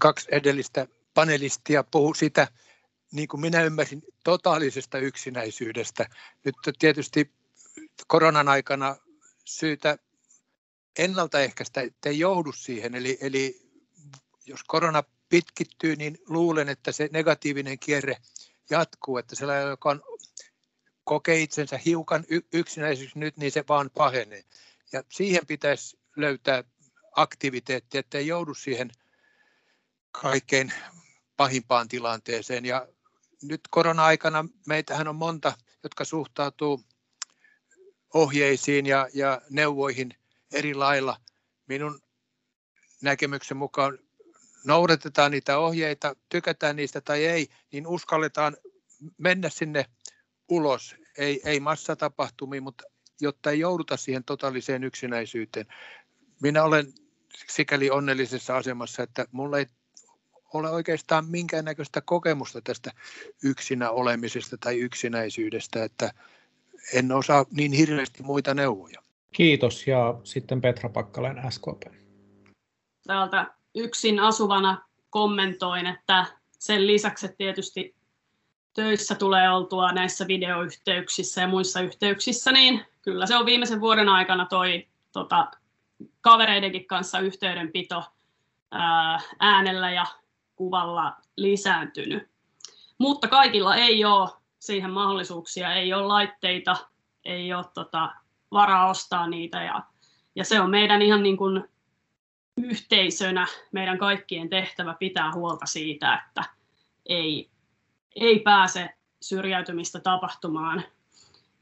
[0.00, 2.48] Kaksi edellistä panelistia puhuu sitä,
[3.12, 6.06] niin kuin minä ymmärsin, totaalisesta yksinäisyydestä.
[6.44, 7.30] Nyt tietysti
[8.06, 8.96] koronan aikana
[9.44, 9.98] syytä
[10.98, 12.94] ennaltaehkäistä, ettei joudu siihen.
[12.94, 13.69] Eli, eli
[14.50, 18.16] jos korona pitkittyy, niin luulen, että se negatiivinen kierre
[18.70, 20.02] jatkuu, että sellainen, joka on,
[21.04, 24.44] kokee itsensä hiukan yksinäiseksi nyt, niin se vaan pahenee.
[24.92, 26.64] Ja siihen pitäisi löytää
[27.16, 28.90] aktiviteetti, ettei joudu siihen
[30.12, 30.72] kaikkein
[31.36, 32.64] pahimpaan tilanteeseen.
[32.64, 32.88] Ja
[33.42, 36.84] nyt korona-aikana meitähän on monta, jotka suhtautuu
[38.14, 40.14] ohjeisiin ja, ja neuvoihin
[40.52, 41.20] eri lailla.
[41.66, 42.00] Minun
[43.02, 43.98] näkemyksen mukaan
[44.64, 48.56] noudatetaan niitä ohjeita, tykätään niistä tai ei, niin uskalletaan
[49.18, 49.84] mennä sinne
[50.48, 50.96] ulos.
[51.18, 52.84] Ei, ei massatapahtumiin, mutta
[53.20, 55.66] jotta ei jouduta siihen totaaliseen yksinäisyyteen.
[56.42, 56.86] Minä olen
[57.48, 59.66] sikäli onnellisessa asemassa, että mulla ei
[60.54, 62.90] ole oikeastaan minkäännäköistä kokemusta tästä
[63.44, 66.12] yksinä olemisesta tai yksinäisyydestä, että
[66.92, 69.02] en osaa niin hirveästi muita neuvoja.
[69.32, 71.82] Kiitos ja sitten Petra Pakkalen SKP.
[73.06, 74.78] Täältä yksin asuvana
[75.10, 76.26] kommentoin, että
[76.58, 77.94] sen lisäksi, että tietysti
[78.74, 84.46] töissä tulee oltua näissä videoyhteyksissä ja muissa yhteyksissä, niin kyllä se on viimeisen vuoden aikana
[84.46, 85.50] toi tota,
[86.20, 88.04] kavereidenkin kanssa yhteydenpito
[88.70, 90.06] ää, äänellä ja
[90.56, 92.28] kuvalla lisääntynyt.
[92.98, 96.76] Mutta kaikilla ei ole siihen mahdollisuuksia, ei ole laitteita,
[97.24, 98.12] ei ole tota,
[98.50, 99.82] varaa ostaa niitä ja,
[100.34, 101.64] ja se on meidän ihan niin kuin
[102.64, 106.44] yhteisönä meidän kaikkien tehtävä pitää huolta siitä, että
[107.06, 107.48] ei,
[108.16, 110.82] ei pääse syrjäytymistä tapahtumaan.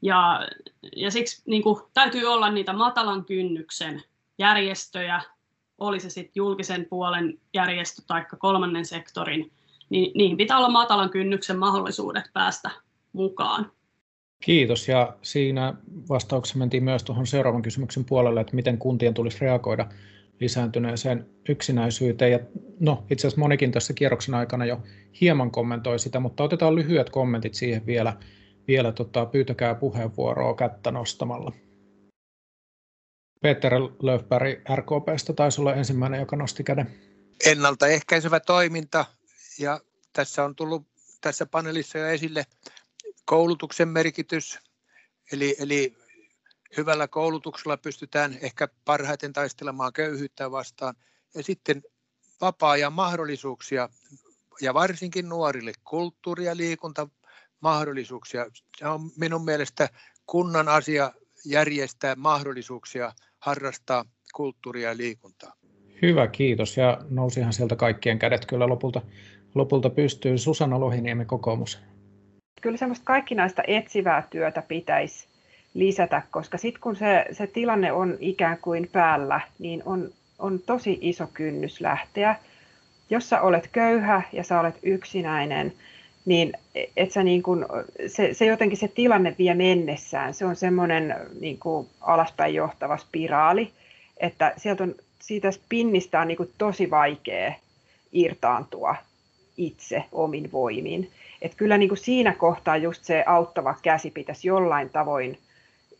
[0.01, 0.47] Ja,
[0.95, 4.03] ja siksi niin kuin, täytyy olla niitä matalan kynnyksen
[4.37, 5.21] järjestöjä,
[5.77, 9.51] oli se sitten julkisen puolen järjestö tai kolmannen sektorin,
[9.89, 12.69] niin niihin pitää olla matalan kynnyksen mahdollisuudet päästä
[13.13, 13.71] mukaan.
[14.43, 14.87] Kiitos.
[14.87, 15.73] Ja siinä
[16.09, 19.85] vastauksessa mentiin myös tuohon seuraavan kysymyksen puolelle, että miten kuntien tulisi reagoida
[20.39, 22.31] lisääntyneeseen yksinäisyyteen.
[22.31, 22.39] Ja
[22.79, 24.83] no, itse asiassa monikin tässä kierroksen aikana jo
[25.21, 28.17] hieman kommentoi sitä, mutta otetaan lyhyet kommentit siihen vielä.
[28.67, 31.51] vielä tota, pyytäkää puheenvuoroa kättä nostamalla.
[33.41, 36.87] Peter Löfberg RKPstä taisi olla ensimmäinen, joka nosti käden.
[37.45, 39.05] Ennaltaehkäisevä toiminta
[39.59, 39.79] ja
[40.13, 40.87] tässä on tullut
[41.21, 42.45] tässä paneelissa jo esille
[43.25, 44.59] koulutuksen merkitys.
[45.31, 45.97] Eli, eli
[46.77, 50.95] hyvällä koulutuksella pystytään ehkä parhaiten taistelemaan köyhyyttä vastaan.
[51.35, 51.81] Ja sitten
[52.41, 53.89] vapaa-ajan mahdollisuuksia
[54.61, 58.45] ja varsinkin nuorille kulttuuri- ja liikuntamahdollisuuksia.
[58.77, 59.89] Se on minun mielestä
[60.25, 61.11] kunnan asia
[61.45, 65.53] järjestää mahdollisuuksia harrastaa kulttuuria ja liikuntaa.
[66.01, 66.77] Hyvä, kiitos.
[66.77, 69.01] Ja nousihan sieltä kaikkien kädet kyllä lopulta,
[69.55, 70.37] lopulta pystyy.
[70.37, 71.79] Susanna Lohiniemi, kokoomus.
[72.61, 75.28] Kyllä semmoista kaikkinaista etsivää työtä pitäisi
[75.73, 80.97] lisätä, koska sitten kun se, se tilanne on ikään kuin päällä, niin on, on tosi
[81.01, 82.35] iso kynnys lähteä.
[83.09, 85.73] Jos sä olet köyhä ja sä olet yksinäinen,
[86.25, 86.53] niin
[86.97, 87.65] et sä niin kun,
[88.07, 90.33] se, se jotenkin se tilanne vie mennessään.
[90.33, 91.59] Se on semmoinen niin
[92.01, 93.71] alaspäin johtava spiraali,
[94.17, 97.53] että sieltä on, siitä spinnistä on niin tosi vaikea
[98.11, 98.95] irtaantua
[99.57, 101.11] itse omin voimin.
[101.41, 105.37] Et kyllä niin kuin siinä kohtaa just se auttava käsi pitäisi jollain tavoin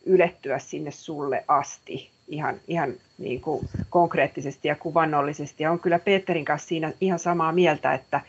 [0.06, 5.62] ylettyä sinne sulle asti ihan, ihan niin kuin konkreettisesti ja kuvannollisesti.
[5.62, 8.20] Ja on kyllä Peterin kanssa siinä ihan samaa mieltä, että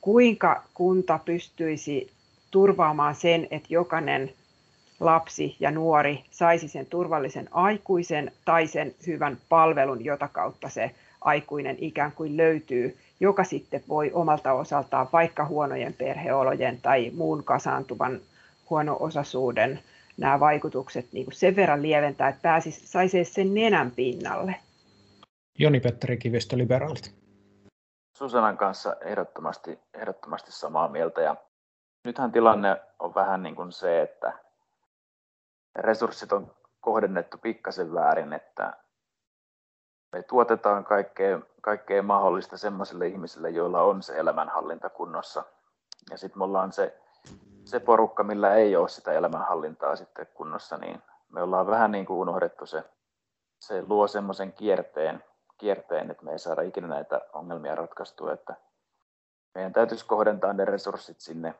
[0.00, 2.10] kuinka kunta pystyisi
[2.50, 4.32] turvaamaan sen, että jokainen
[5.00, 11.76] lapsi ja nuori saisi sen turvallisen aikuisen tai sen hyvän palvelun, jota kautta se aikuinen
[11.78, 18.20] ikään kuin löytyy, joka sitten voi omalta osaltaan vaikka huonojen perheolojen tai muun kasaantuvan
[18.70, 19.80] huono-osaisuuden
[20.16, 24.56] nämä vaikutukset niin kuin sen verran lieventää, että pääsisi, saisi sen nenän pinnalle.
[25.58, 27.14] Joni-Petteri Kivistö, liberaalit.
[28.16, 31.20] Susanan kanssa ehdottomasti, ehdottomasti samaa mieltä.
[31.20, 31.36] Ja
[32.04, 34.32] nythän tilanne on vähän niin kuin se, että
[35.76, 38.72] resurssit on kohdennettu pikkasen väärin, että
[40.12, 45.44] me tuotetaan kaikkea, kaikkea mahdollista sellaisille ihmisille, joilla on se elämänhallinta kunnossa.
[46.10, 46.98] Ja sitten me ollaan se,
[47.64, 52.18] se porukka, millä ei ole sitä elämänhallintaa sitten kunnossa, niin me ollaan vähän niin kuin
[52.18, 52.84] unohdettu se,
[53.60, 55.24] se luo semmoisen kierteen,
[55.58, 58.54] kierteen, että me ei saada ikinä näitä ongelmia ratkaistua, että
[59.54, 61.54] meidän täytyisi kohdentaa ne resurssit sinne,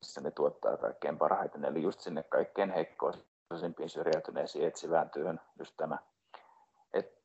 [0.00, 5.98] missä ne tuottaa kaikkein parhaiten, eli just sinne kaikkein heikkoisimpiin syrjäytyneisiin etsivään työhön, just tämä.
[6.92, 7.22] Et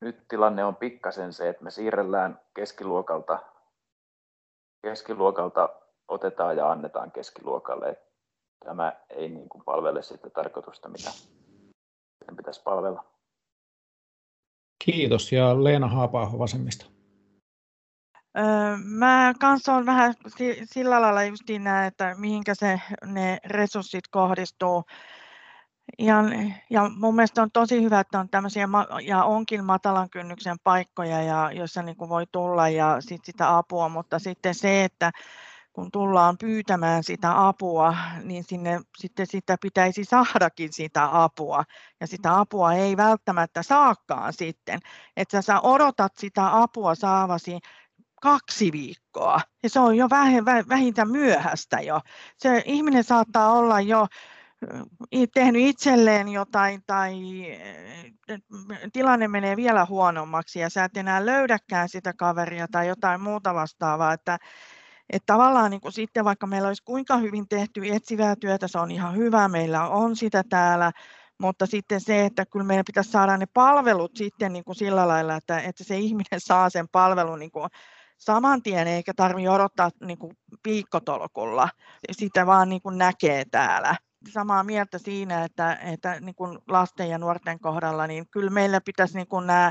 [0.00, 3.38] nyt tilanne on pikkasen se, että me siirrellään keskiluokalta,
[4.82, 5.68] keskiluokalta
[6.08, 7.88] otetaan ja annetaan keskiluokalle.
[7.88, 7.98] Et
[8.64, 11.10] tämä ei niin kuin palvele sitä tarkoitusta, mitä
[12.24, 13.04] sen pitäisi palvella.
[14.84, 15.32] Kiitos.
[15.32, 16.86] Ja Leena Haapaaho vasemmista.
[18.84, 20.14] Mä kanssa on vähän
[20.64, 24.84] sillä lailla justiin näin, että mihinkä se, ne resurssit kohdistuu.
[25.98, 26.16] Ja,
[26.70, 28.68] ja mun mielestä on tosi hyvä, että on tämmöisiä
[29.02, 33.88] ja onkin matalan kynnyksen paikkoja, ja, joissa niin kuin voi tulla ja sit sitä apua,
[33.88, 35.10] mutta sitten se, että
[35.78, 41.64] kun tullaan pyytämään sitä apua, niin sinne sitten sitä pitäisi saadakin sitä apua.
[42.00, 44.80] Ja sitä apua ei välttämättä saakaan sitten.
[45.16, 47.58] Että sä odotat sitä apua saavasi
[48.22, 49.40] kaksi viikkoa.
[49.62, 50.08] Ja se on jo
[50.68, 52.00] vähintään myöhäistä jo.
[52.36, 54.06] Se ihminen saattaa olla jo
[55.34, 57.14] tehnyt itselleen jotain tai
[58.92, 64.12] tilanne menee vielä huonommaksi ja sä et enää löydäkään sitä kaveria tai jotain muuta vastaavaa,
[64.12, 64.38] että
[65.10, 69.16] että tavallaan niin sitten vaikka meillä olisi kuinka hyvin tehty etsivää työtä, se on ihan
[69.16, 70.92] hyvä, meillä on sitä täällä,
[71.38, 75.36] mutta sitten se, että kyllä meidän pitäisi saada ne palvelut sitten niin kuin sillä lailla,
[75.36, 77.70] että, että se ihminen saa sen palvelun niin kuin
[78.18, 80.32] saman tien, eikä tarvitse odottaa niin kuin
[80.64, 81.68] viikkotolkulla.
[82.12, 83.96] Sitä vaan niin kuin näkee täällä.
[84.32, 89.16] Samaa mieltä siinä, että, että niin kuin lasten ja nuorten kohdalla, niin kyllä meillä pitäisi
[89.16, 89.70] niin kuin nämä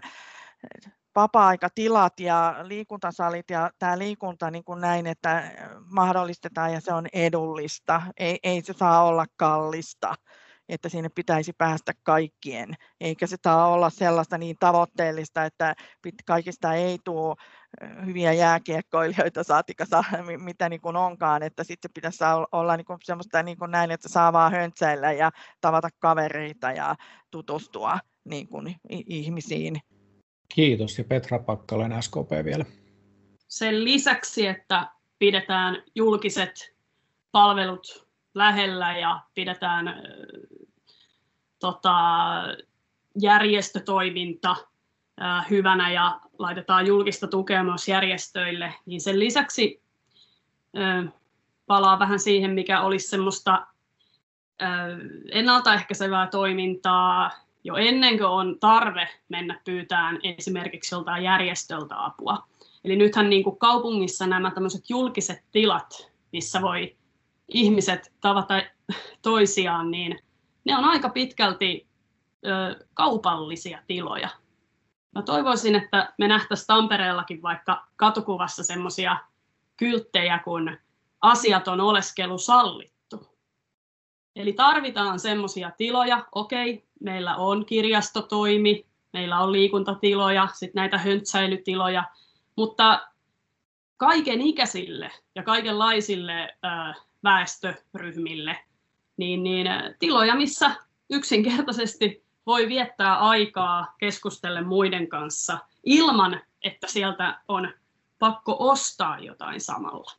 [1.17, 5.51] vapaa-aikatilat ja liikuntasalit ja tämä liikunta niin kuin näin, että
[5.85, 8.01] mahdollistetaan ja se on edullista.
[8.17, 10.15] Ei, ei se saa olla kallista,
[10.69, 15.75] että sinne pitäisi päästä kaikkien, eikä se saa olla sellaista niin tavoitteellista, että
[16.25, 17.35] kaikista ei tule
[18.05, 20.03] hyviä jääkiekkoilijoita, saatika saa,
[20.37, 24.09] mitä niin kuin onkaan, että sitten pitäisi olla niin kuin semmoista niin kuin näin, että
[24.09, 26.95] saa vaan höntsäillä ja tavata kavereita ja
[27.31, 29.81] tutustua niin kuin ihmisiin
[30.55, 32.65] Kiitos ja Petra Pakkalen SKP vielä.
[33.47, 34.87] Sen lisäksi, että
[35.19, 36.75] pidetään julkiset
[37.31, 39.95] palvelut lähellä ja pidetään äh,
[41.59, 41.95] tota,
[43.21, 44.55] järjestötoiminta
[45.21, 49.81] äh, hyvänä ja laitetaan julkista tukea myös järjestöille, niin sen lisäksi
[50.77, 51.13] äh,
[51.65, 53.67] palaa vähän siihen, mikä olisi semmoista
[55.31, 57.31] ennaltaehkäisevää toimintaa,
[57.67, 62.47] jo ennen kuin on tarve mennä pyytään esimerkiksi joltain järjestöltä apua.
[62.83, 66.95] Eli nythän niin kuin kaupungissa nämä tämmöiset julkiset tilat, missä voi
[67.47, 68.53] ihmiset tavata
[69.21, 70.19] toisiaan, niin
[70.65, 71.87] ne on aika pitkälti
[72.45, 74.29] ö, kaupallisia tiloja.
[75.15, 79.17] Mä toivoisin, että me nähtäisiin Tampereellakin vaikka katukuvassa semmoisia
[79.77, 80.77] kylttejä, kun
[81.21, 82.96] asiaton oleskelu sallittu.
[84.37, 92.03] Eli tarvitaan semmoisia tiloja, okei, meillä on kirjastotoimi, meillä on liikuntatiloja, sitten näitä höntsäilytiloja,
[92.55, 93.07] mutta
[93.97, 96.57] kaiken ikäisille ja kaikenlaisille
[97.23, 98.57] väestöryhmille,
[99.17, 99.67] niin, niin
[99.99, 100.71] tiloja, missä
[101.09, 107.73] yksinkertaisesti voi viettää aikaa keskustellen muiden kanssa ilman, että sieltä on
[108.19, 110.11] pakko ostaa jotain samalla.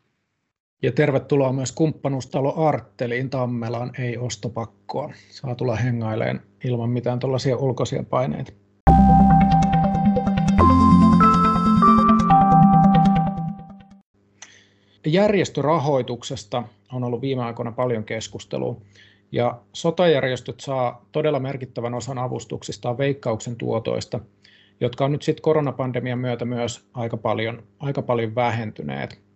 [0.83, 5.13] Ja tervetuloa myös kumppanuustalo Artteliin Tammelaan, ei ostopakkoa.
[5.31, 8.53] Saa tulla hengaileen ilman mitään tuollaisia ulkoisia paineita.
[15.07, 16.63] Järjestörahoituksesta
[16.93, 18.81] on ollut viime aikoina paljon keskustelua.
[19.33, 24.21] Ja sotajärjestöt saa todella merkittävän osan avustuksistaan veikkauksen tuotoista,
[24.81, 29.28] jotka on nyt sitten koronapandemian myötä myös aika paljon, aika paljon vähentyneet.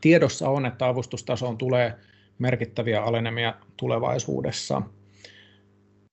[0.00, 1.94] Tiedossa on, että avustustasoon tulee
[2.38, 4.82] merkittäviä alenemia tulevaisuudessa,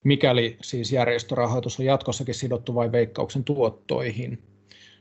[0.04, 4.44] mikäli siis järjestörahoitus on jatkossakin sidottu vain veikkauksen tuottoihin.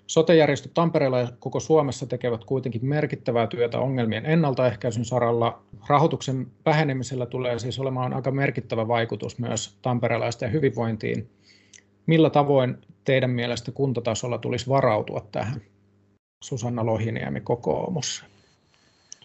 [0.07, 5.63] Sotejärjestöt Tampereella ja koko Suomessa tekevät kuitenkin merkittävää työtä ongelmien ennaltaehkäisyn saralla.
[5.89, 11.31] Rahoituksen vähenemisellä tulee siis olemaan aika merkittävä vaikutus myös tamperelaisten hyvinvointiin.
[12.07, 15.61] Millä tavoin teidän mielestä kuntatasolla tulisi varautua tähän?
[16.45, 18.25] Susanna Lohiniemi, kokoomus.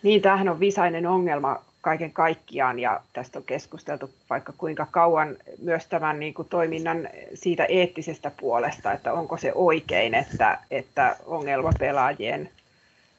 [0.03, 5.85] Niin, tämähän on visainen ongelma kaiken kaikkiaan ja tästä on keskusteltu vaikka kuinka kauan myös
[5.87, 12.49] tämän niin kuin toiminnan siitä eettisestä puolesta, että onko se oikein, että, että ongelmapelaajien,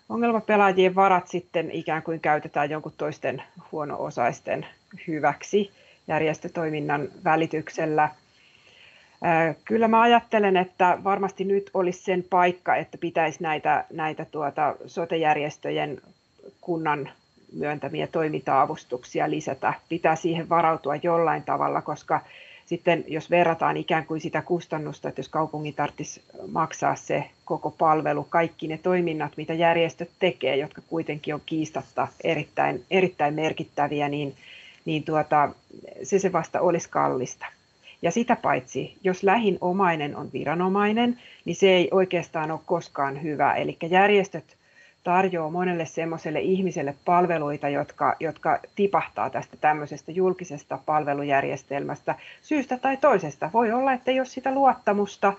[0.08, 4.66] ongelmapelaajien varat sitten ikään kuin käytetään jonkun toisten huono-osaisten
[5.06, 5.70] hyväksi
[6.08, 8.08] järjestötoiminnan välityksellä.
[9.64, 16.00] Kyllä mä ajattelen, että varmasti nyt olisi sen paikka, että pitäisi näitä, näitä tuota sotejärjestöjen
[16.66, 17.08] kunnan
[17.52, 19.74] myöntämiä toiminta-avustuksia lisätä.
[19.88, 22.20] Pitää siihen varautua jollain tavalla, koska
[22.66, 28.26] sitten jos verrataan ikään kuin sitä kustannusta, että jos kaupungin tarvitsisi maksaa se koko palvelu,
[28.28, 34.34] kaikki ne toiminnat, mitä järjestöt tekee, jotka kuitenkin on kiistatta erittäin, erittäin merkittäviä, niin,
[34.84, 35.48] niin tuota,
[36.02, 37.46] se se vasta olisi kallista.
[38.02, 43.54] Ja sitä paitsi, jos lähin omainen on viranomainen, niin se ei oikeastaan ole koskaan hyvä.
[43.54, 44.55] Eli järjestöt
[45.06, 53.50] tarjoaa monelle semmoiselle ihmiselle palveluita, jotka, jotka tipahtaa tästä tämmöisestä julkisesta palvelujärjestelmästä syystä tai toisesta.
[53.52, 55.32] Voi olla, että ole sitä luottamusta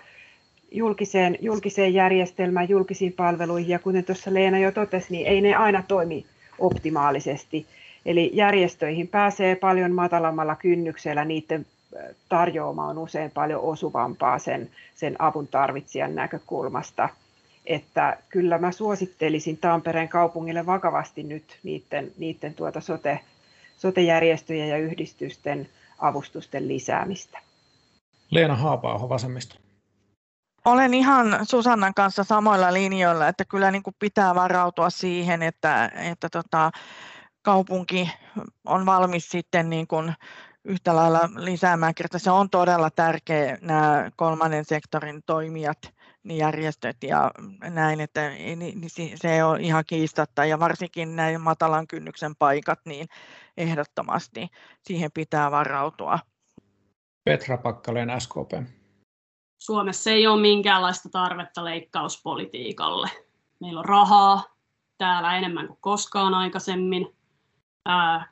[0.71, 5.83] julkiseen, julkiseen järjestelmään, julkisiin palveluihin, ja kuten tuossa Leena jo totesi, niin ei ne aina
[5.87, 6.25] toimi
[6.59, 7.65] optimaalisesti.
[8.05, 11.65] Eli järjestöihin pääsee paljon matalammalla kynnyksellä, niiden
[12.29, 17.09] tarjoama on usein paljon osuvampaa sen, sen avun tarvitsijan näkökulmasta–
[17.67, 23.19] että kyllä mä suosittelisin Tampereen kaupungille vakavasti nyt niiden, niiden tuota sote,
[23.77, 27.39] sotejärjestöjen ja yhdistysten avustusten lisäämistä.
[28.31, 29.59] Leena Haapaaho vasemmista.
[30.65, 36.29] Olen ihan Susannan kanssa samoilla linjoilla, että kyllä niin kuin pitää varautua siihen, että, että
[36.29, 36.71] tota,
[37.41, 38.11] kaupunki
[38.65, 40.13] on valmis sitten niin kuin
[40.65, 45.96] yhtä lailla lisäämään, että se on todella tärkeä nämä kolmannen sektorin toimijat
[46.31, 47.31] järjestöt ja
[47.69, 53.07] näin, että niin se on ihan kiistatta ja varsinkin näin matalan kynnyksen paikat, niin
[53.57, 54.47] ehdottomasti
[54.81, 56.19] siihen pitää varautua.
[57.23, 58.67] Petra Pakkaleen, SKP.
[59.61, 63.09] Suomessa ei ole minkäänlaista tarvetta leikkauspolitiikalle.
[63.59, 64.43] Meillä on rahaa
[64.97, 67.15] täällä enemmän kuin koskaan aikaisemmin,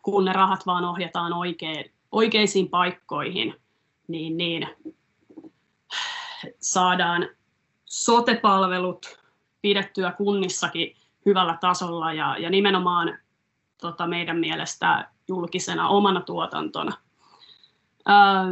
[0.01, 3.55] kun ne rahat vaan ohjataan oikein, oikeisiin paikkoihin,
[4.07, 4.67] niin, niin
[6.61, 7.29] saadaan
[7.95, 9.19] sote-palvelut
[9.61, 13.17] pidettyä kunnissakin hyvällä tasolla ja, ja nimenomaan
[13.81, 16.97] tota, meidän mielestä julkisena omana tuotantona.
[18.05, 18.45] Ää,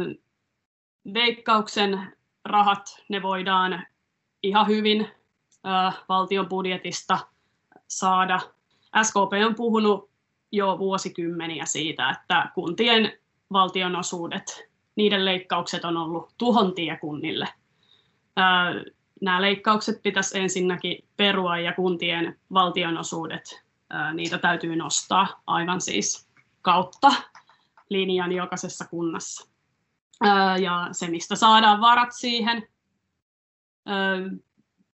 [1.14, 2.12] veikkauksen
[2.44, 3.86] rahat, ne voidaan
[4.42, 5.08] ihan hyvin
[5.64, 7.18] ää, valtion budjetista
[7.88, 8.40] saada.
[9.02, 10.10] SKP on puhunut
[10.52, 13.18] jo vuosikymmeniä siitä, että kuntien
[13.52, 17.48] valtionosuudet, niiden leikkaukset on ollut tuhontie kunnille
[19.20, 23.64] nämä leikkaukset pitäisi ensinnäkin perua ja kuntien valtionosuudet,
[24.14, 26.28] niitä täytyy nostaa aivan siis
[26.62, 27.12] kautta
[27.88, 29.48] linjan jokaisessa kunnassa.
[30.62, 32.68] ja se, mistä saadaan varat siihen.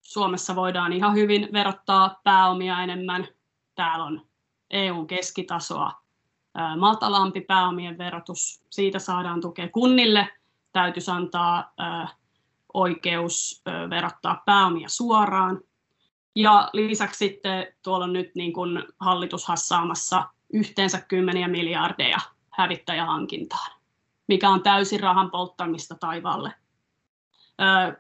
[0.03, 3.29] Suomessa voidaan ihan hyvin verottaa pääomia enemmän.
[3.75, 4.27] Täällä on
[4.71, 5.93] EUn keskitasoa
[6.79, 8.65] matalampi pääomien verotus.
[8.71, 10.29] Siitä saadaan tukea kunnille.
[10.73, 11.75] Täytyisi antaa
[12.77, 15.61] oikeus verottaa pääomia suoraan.
[16.35, 22.19] Ja lisäksi sitten tuolla on nyt niin kuin hallitus hassaamassa yhteensä kymmeniä miljardeja
[22.53, 23.71] hävittäjähankintaan,
[24.29, 26.53] mikä on täysin rahan polttamista taivaalle.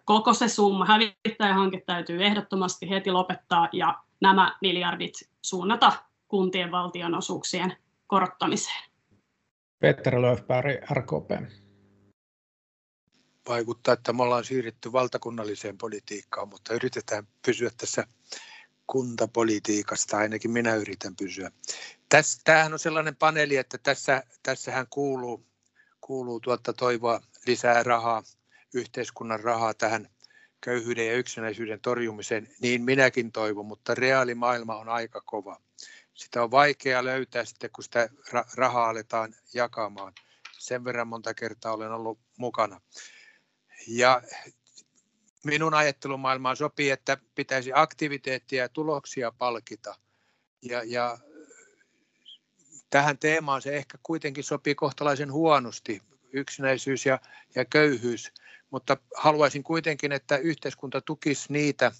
[0.04, 5.92] Koko se summa hävittäjähanke täytyy ehdottomasti heti lopettaa ja nämä miljardit suunnata
[6.28, 8.90] kuntien valtionosuuksien korottamiseen.
[9.78, 11.30] Petteri Löfberg, RKP.
[13.48, 18.06] Vaikuttaa, että me ollaan siirrytty valtakunnalliseen politiikkaan, mutta yritetään pysyä tässä
[18.86, 21.50] kuntapolitiikasta, ainakin minä yritän pysyä.
[22.08, 25.46] Tässä, tämähän on sellainen paneeli, että tässä, tässähän kuuluu,
[26.00, 28.22] kuuluu tuota toivoa lisää rahaa,
[28.74, 30.10] yhteiskunnan rahaa tähän
[30.60, 35.60] köyhyyden ja yksinäisyyden torjumiseen, niin minäkin toivon, mutta reaalimaailma on aika kova.
[36.14, 38.08] Sitä on vaikea löytää sitten, kun sitä
[38.54, 40.12] rahaa aletaan jakamaan.
[40.58, 42.80] Sen verran monta kertaa olen ollut mukana.
[43.86, 44.22] Ja
[45.44, 49.94] minun ajattelumaailmaan sopii, että pitäisi aktiviteettia ja tuloksia palkita.
[50.62, 51.18] Ja, ja
[52.90, 57.18] tähän teemaan se ehkä kuitenkin sopii kohtalaisen huonosti, yksinäisyys ja,
[57.54, 58.32] ja köyhyys.
[58.70, 61.92] Mutta haluaisin kuitenkin, että yhteiskunta tukisi niitä,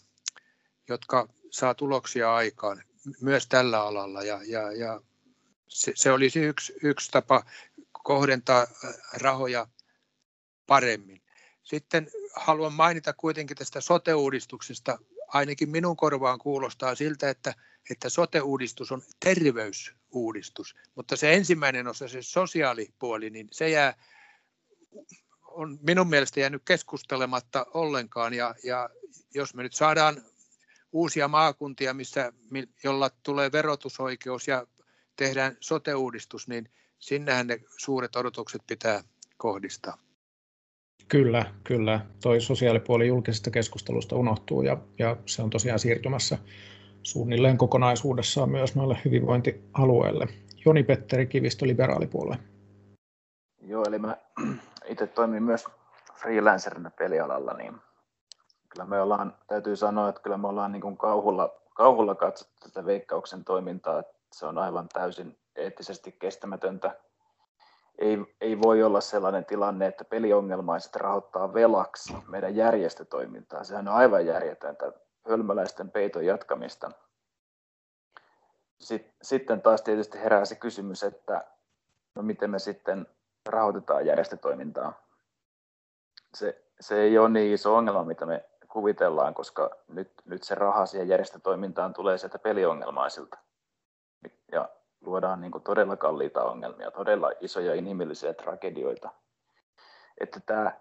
[0.89, 2.83] jotka saa tuloksia aikaan
[3.21, 4.23] myös tällä alalla.
[4.23, 5.01] Ja, ja, ja
[5.69, 7.45] se, se olisi yksi, yksi tapa
[7.93, 8.67] kohdentaa
[9.13, 9.67] rahoja
[10.67, 11.26] paremmin.
[11.67, 14.99] Sitten haluan mainita kuitenkin tästä sote-uudistuksesta.
[15.29, 17.55] Ainakin minun korvaan kuulostaa siltä, että,
[17.91, 23.95] että sote-uudistus on terveysuudistus, mutta se ensimmäinen osa, se sosiaalipuoli, niin se jää,
[25.43, 28.35] on minun mielestä jäänyt keskustelematta ollenkaan.
[28.35, 28.91] Ja, ja
[29.35, 30.23] jos me nyt saadaan
[30.93, 32.33] uusia maakuntia, missä,
[32.85, 34.67] jolla tulee verotusoikeus ja
[35.17, 39.05] tehdään sote-uudistus, niin sinnehän ne suuret odotukset pitää
[39.37, 40.06] kohdistaa.
[41.09, 42.01] Kyllä, kyllä.
[42.23, 46.39] Toi sosiaalipuoli julkisesta keskustelusta unohtuu ja, ja se on tosiaan siirtymässä
[47.03, 50.27] suunnilleen kokonaisuudessaan myös noille hyvinvointialueille.
[50.65, 52.39] Joni Petteri Kivistö, liberaalipuolue.
[53.61, 54.17] Joo, eli mä
[54.87, 55.65] itse toimin myös
[56.15, 57.75] freelancerina pelialalla, niin
[58.69, 62.87] kyllä me ollaan, täytyy sanoa, että kyllä me ollaan niin kuin kauhulla, kauhulla katsottu tätä
[62.87, 66.97] veikkauksen toimintaa, että se on aivan täysin eettisesti kestämätöntä
[67.99, 73.65] ei, ei voi olla sellainen tilanne, että peliongelmaiset rahoittaa velaksi meidän järjestötoimintaa.
[73.65, 74.93] Sehän on aivan järjetöntä
[75.29, 76.91] hölmöläisten peiton jatkamista.
[79.23, 81.45] Sitten taas tietysti herää se kysymys, että
[82.15, 83.07] no miten me sitten
[83.47, 84.93] rahoitetaan järjestötoimintaa.
[86.35, 90.87] Se, se ei ole niin iso ongelma, mitä me kuvitellaan, koska nyt, nyt se raha
[90.87, 93.39] siihen järjestötoimintaan tulee sieltä peliongelmaisilta.
[94.53, 94.69] Ja
[95.07, 99.11] luodaan niin todella kalliita ongelmia, todella isoja inhimillisiä tragedioita.
[100.21, 100.73] Että tämä,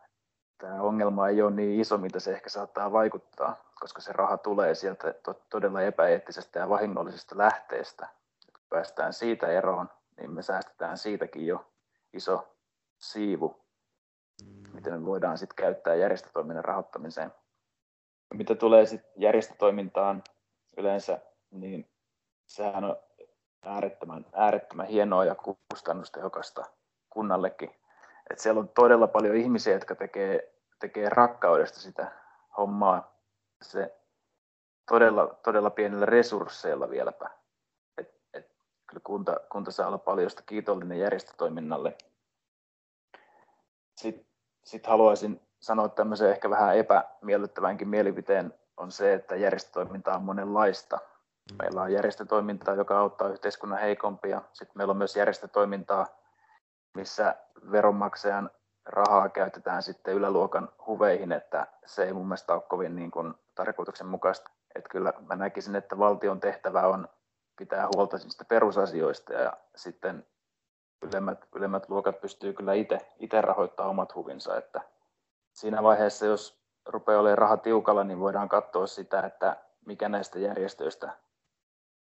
[0.57, 4.75] tämä ongelma ei ole niin iso, mitä se ehkä saattaa vaikuttaa, koska se raha tulee
[4.75, 5.13] sieltä
[5.49, 8.07] todella epäeettisestä ja vahingollisesta lähteestä.
[8.53, 11.65] Kun päästään siitä eroon, niin me säästetään siitäkin jo
[12.13, 12.55] iso
[12.97, 13.65] siivu,
[14.73, 17.33] miten me voidaan sitten käyttää järjestötoiminnan rahoittamiseen.
[18.33, 20.23] Mitä tulee sitten järjestötoimintaan
[20.77, 21.19] yleensä,
[21.51, 21.89] niin
[22.45, 22.97] sehän on
[23.65, 25.35] äärettömän, äärettömän hienoa ja
[25.69, 26.65] kustannustehokasta
[27.09, 27.75] kunnallekin.
[28.29, 32.11] Et siellä on todella paljon ihmisiä, jotka tekee, tekee rakkaudesta sitä
[32.57, 33.15] hommaa.
[33.61, 33.95] Se
[34.89, 37.29] todella, todella pienillä resursseilla vieläpä.
[37.97, 38.51] Et, et,
[38.87, 41.97] kyllä kunta, kunta saa olla paljon kiitollinen järjestötoiminnalle.
[43.97, 44.25] Sitten
[44.63, 50.99] sit haluaisin sanoa tämmöisen ehkä vähän epämiellyttävänkin mielipiteen on se, että järjestötoiminta on monenlaista.
[51.59, 54.41] Meillä on järjestötoimintaa, joka auttaa yhteiskunnan heikompia.
[54.53, 56.07] Sitten meillä on myös järjestötoimintaa,
[56.95, 57.35] missä
[57.71, 58.49] veronmaksajan
[58.85, 64.51] rahaa käytetään sitten yläluokan huveihin, että se ei mun mielestä ole kovin niin kuin tarkoituksenmukaista.
[64.75, 67.07] Että kyllä mä näkisin, että valtion tehtävä on
[67.55, 70.25] pitää huolta niistä perusasioista ja sitten
[71.01, 72.73] ylemmät, ylemmät luokat pystyy kyllä
[73.19, 74.57] itse rahoittamaan omat huvinsa.
[74.57, 74.81] Että
[75.53, 81.24] siinä vaiheessa, jos rupeaa olemaan raha tiukalla, niin voidaan katsoa sitä, että mikä näistä järjestöistä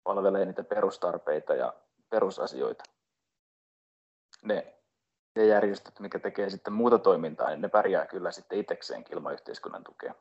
[0.03, 1.73] palvelee niitä perustarpeita ja
[2.09, 2.83] perusasioita.
[4.43, 4.73] Ne,
[5.35, 9.83] ne järjestöt, mikä tekee sitten muuta toimintaa, niin ne pärjää kyllä sitten itsekseen ilman yhteiskunnan
[9.83, 10.13] tukea.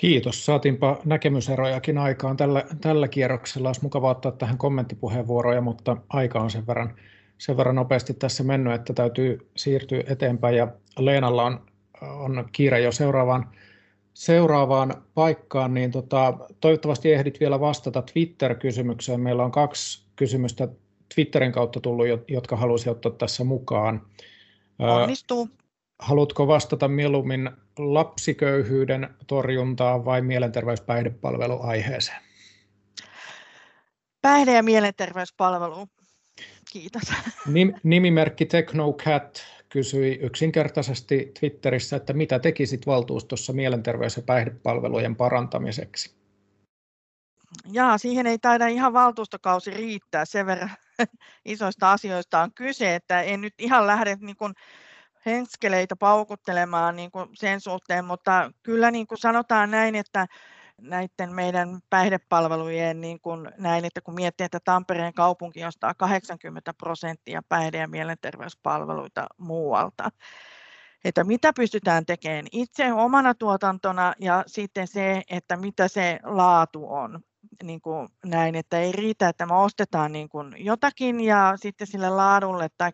[0.00, 0.46] Kiitos.
[0.46, 3.68] Saatiinpa näkemyserojakin aikaan tällä, tällä kierroksella.
[3.68, 6.96] Olisi mukava ottaa tähän kommenttipuheenvuoroja, mutta aika on sen verran
[7.38, 11.66] sen verran nopeasti tässä mennyt, että täytyy siirtyä eteenpäin ja Leenalla on,
[12.00, 13.50] on kiire jo seuraavaan,
[14.14, 19.20] seuraavaan paikkaan, niin tota, toivottavasti ehdit vielä vastata Twitter-kysymykseen.
[19.20, 20.68] Meillä on kaksi kysymystä
[21.14, 24.06] Twitterin kautta tullut, jotka haluaisin ottaa tässä mukaan.
[24.78, 25.48] Onnistuu.
[25.98, 32.22] Haluatko vastata mieluummin lapsiköyhyyden torjuntaan vai mielenterveyspäihdepalveluaiheeseen?
[34.22, 35.88] Päihde- ja mielenterveyspalvelu.
[36.72, 37.02] Kiitos.
[37.82, 39.44] Nimimerkki TechnoCat
[39.74, 46.14] kysyi yksinkertaisesti Twitterissä, että mitä tekisit valtuustossa mielenterveys- ja päihdepalvelujen parantamiseksi?
[47.72, 50.70] Jaa, siihen ei taida ihan valtuustokausi riittää, sen verran
[51.44, 54.54] isoista asioista on kyse, että en nyt ihan lähde niin kuin
[55.26, 60.26] henskeleitä paukuttelemaan niin kuin sen suhteen, mutta kyllä niin kuin sanotaan näin, että
[60.80, 67.42] näiden meidän päihdepalvelujen niin kuin näin, että kun miettii, että Tampereen kaupunki ostaa 80 prosenttia
[67.48, 70.10] päihde- ja mielenterveyspalveluita muualta,
[71.04, 77.20] että mitä pystytään tekemään itse omana tuotantona ja sitten se, että mitä se laatu on.
[77.62, 82.10] Niin kuin näin, että ei riitä, että me ostetaan niin kuin jotakin ja sitten sille
[82.10, 82.92] laadulle tai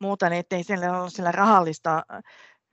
[0.00, 2.02] muuta, niin ettei sille ole sillä rahallista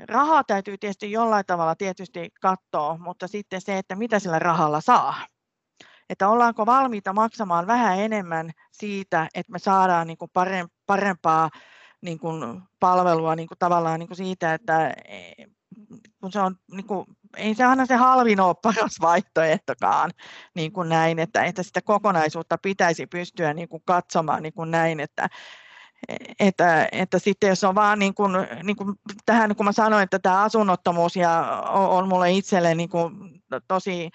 [0.07, 5.15] Rahaa täytyy tietysti jollain tavalla tietysti katsoa, mutta sitten se, että mitä sillä rahalla saa.
[6.09, 10.31] Että ollaanko valmiita maksamaan vähän enemmän siitä, että me saadaan niin kuin
[10.85, 11.49] parempaa
[12.01, 15.45] niin kuin palvelua niin kuin tavallaan niin kuin siitä, että e,
[16.21, 17.05] kun se on, niin kuin,
[17.37, 20.11] ei se aina se halvin ole paras vaihtoehtokaan,
[20.55, 24.99] niin kuin näin, että, että sitä kokonaisuutta pitäisi pystyä niin kuin katsomaan niin kuin näin,
[24.99, 25.29] että,
[26.39, 28.31] että, että sitten jos on vaan niin kuin,
[28.63, 28.95] niin kuin
[29.25, 33.13] tähän, kun mä sanoin, että tämä asunnottomuus ja on, on mulle itselle niin kuin
[33.67, 34.09] tosi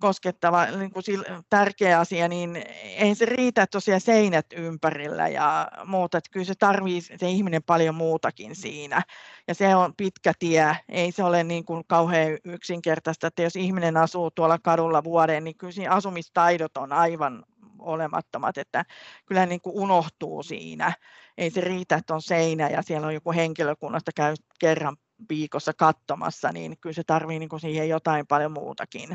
[0.00, 1.04] koskettava, niin kuin
[1.50, 7.00] tärkeä asia, niin ei se riitä, tosiaan seinät ympärillä ja muuta, että kyllä se tarvii
[7.00, 9.02] se ihminen paljon muutakin siinä.
[9.48, 13.96] Ja se on pitkä tie, ei se ole niin kuin kauhean yksinkertaista, että jos ihminen
[13.96, 17.44] asuu tuolla kadulla vuoden, niin kyllä siinä asumistaidot on aivan
[17.86, 18.84] olemattomat, että
[19.26, 20.92] kyllä niin kuin unohtuu siinä.
[21.38, 24.96] Ei se riitä, että on seinä ja siellä on joku henkilökunnasta käy kerran
[25.28, 29.14] viikossa katsomassa, niin kyllä se tarvii niin kuin siihen jotain paljon muutakin.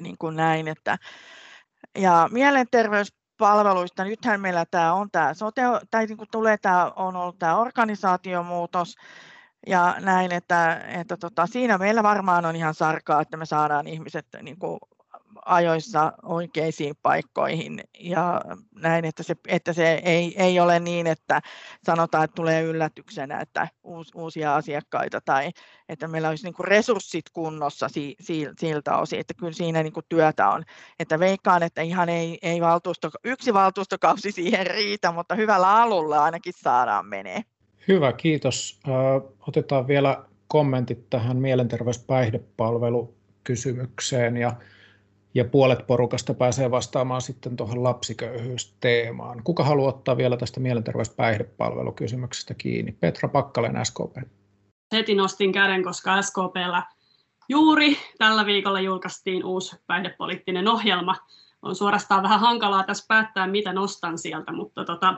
[0.00, 0.98] Niin kuin näin, että
[1.98, 7.38] ja mielenterveyspalveluista, nythän meillä tämä on tämä sote, tai niin kuin tulee tämä, on ollut
[7.38, 8.96] tämä organisaatiomuutos,
[9.66, 14.26] ja näin, että, että tota, siinä meillä varmaan on ihan sarkaa, että me saadaan ihmiset
[14.42, 14.78] niin kuin
[15.44, 18.40] ajoissa oikeisiin paikkoihin ja
[18.80, 21.40] näin, että se, että se ei, ei ole niin, että
[21.84, 25.50] sanotaan, että tulee yllätyksenä, että uus, uusia asiakkaita tai
[25.88, 29.92] että meillä olisi niin kuin resurssit kunnossa si, si, siltä osin, että kyllä siinä niin
[29.92, 30.64] kuin työtä on.
[30.98, 36.52] Että veikkaan, että ihan ei, ei valtuusto, yksi valtuustokausi siihen riitä, mutta hyvällä alulla ainakin
[36.56, 37.42] saadaan menee.
[37.88, 38.80] Hyvä, kiitos.
[39.48, 44.52] Otetaan vielä kommentit tähän mielenterveyspäihdepalvelukysymykseen ja
[45.34, 49.42] ja puolet porukasta pääsee vastaamaan sitten tuohon lapsiköyhyysteemaan.
[49.44, 52.92] Kuka haluaa ottaa vielä tästä mielenterveyspäihdepalvelukysymyksestä kiinni?
[52.92, 54.16] Petra Pakkalen, SKP.
[54.92, 56.82] Heti nostin käden, koska SKPllä
[57.48, 61.16] juuri tällä viikolla julkaistiin uusi päihdepoliittinen ohjelma.
[61.62, 65.14] On suorastaan vähän hankalaa tässä päättää, mitä nostan sieltä, mutta tota,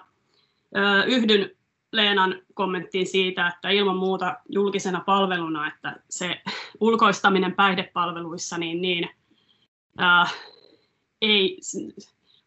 [1.07, 1.51] yhdyn
[1.93, 6.41] Leenan kommenttiin siitä, että ilman muuta julkisena palveluna, että se
[6.81, 9.09] ulkoistaminen päihdepalveluissa, niin, niin–
[10.01, 10.35] äh,
[11.23, 11.59] ei,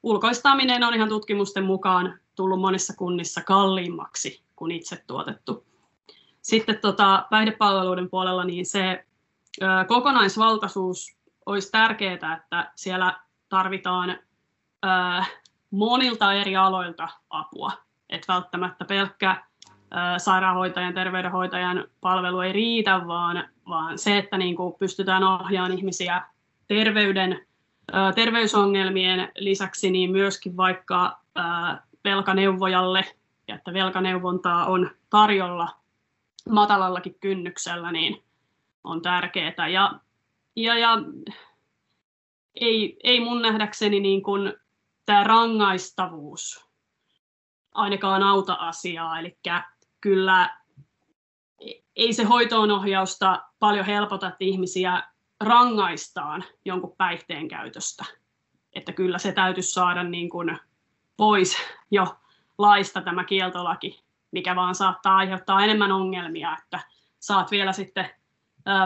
[0.04, 5.66] ulkoistaminen on ihan tutkimusten mukaan tullut monissa kunnissa kalliimmaksi kuin itse tuotettu.
[6.42, 9.06] Sitten tota, päihdepalveluiden puolella niin se
[9.62, 13.20] ö, kokonaisvaltaisuus olisi tärkeää, että siellä
[13.50, 14.18] tarvitaan ö,
[15.72, 17.72] monilta eri aloilta apua.
[18.10, 24.74] Et välttämättä pelkkä ö, sairaanhoitajan, terveydenhoitajan palvelu ei riitä, vaan, vaan se, että niin kuin
[24.80, 26.22] pystytään ohjaamaan ihmisiä
[26.68, 27.46] terveyden,
[28.16, 31.20] terveysongelmien lisäksi niin myöskin vaikka
[32.04, 33.06] velkaneuvojalle,
[33.48, 35.70] ja että velkaneuvontaa on tarjolla
[36.50, 38.24] matalallakin kynnyksellä, niin
[38.84, 39.68] on tärkeää.
[39.72, 40.00] Ja,
[40.56, 40.98] ja, ja
[42.56, 44.54] ei, ei mun nähdäkseni niin kuin
[45.06, 46.66] tämä rangaistavuus
[47.74, 49.38] ainakaan auta asiaa, eli
[50.02, 50.58] kyllä
[51.96, 55.04] ei se hoitoonohjausta paljon helpota, että ihmisiä
[55.44, 58.06] rangaistaan jonkun päihteen käytöstä.
[58.74, 60.58] Että kyllä se täytyisi saada niin kuin
[61.18, 61.58] pois
[61.92, 62.16] jo
[62.58, 66.80] laista tämä kieltolaki, mikä vaan saattaa aiheuttaa enemmän ongelmia, että
[67.20, 68.10] saat vielä sitten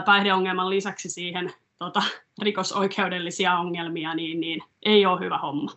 [0.04, 2.02] päihdeongelman lisäksi siihen tota,
[2.42, 5.70] rikosoikeudellisia ongelmia, niin, niin ei ole hyvä homma.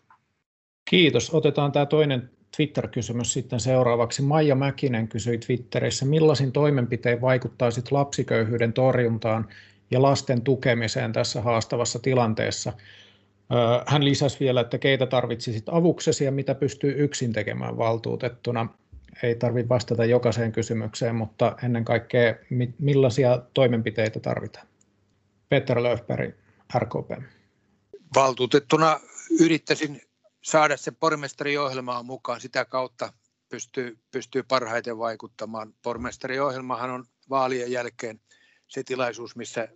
[0.89, 1.33] Kiitos.
[1.33, 4.21] Otetaan tämä toinen Twitter-kysymys sitten seuraavaksi.
[4.21, 9.47] Maija Mäkinen kysyi Twitterissä, millaisin toimenpitein vaikuttaisit lapsiköyhyyden torjuntaan
[9.93, 12.73] ja lasten tukemiseen tässä haastavassa tilanteessa?
[13.87, 18.69] Hän lisäsi vielä, että keitä tarvitsisit avuksesi ja mitä pystyy yksin tekemään valtuutettuna.
[19.23, 22.35] Ei tarvitse vastata jokaiseen kysymykseen, mutta ennen kaikkea
[22.79, 24.67] millaisia toimenpiteitä tarvitaan?
[25.49, 26.35] Peter Löfberg,
[26.77, 27.23] RKP.
[28.15, 28.99] Valtuutettuna
[29.39, 30.01] yrittäisin
[30.43, 32.41] saada se pormestariohjelmaan mukaan.
[32.41, 33.13] Sitä kautta
[33.49, 35.73] pystyy, pystyy parhaiten vaikuttamaan.
[35.83, 38.19] Pormestariohjelmahan on vaalien jälkeen
[38.67, 39.67] se tilaisuus, missä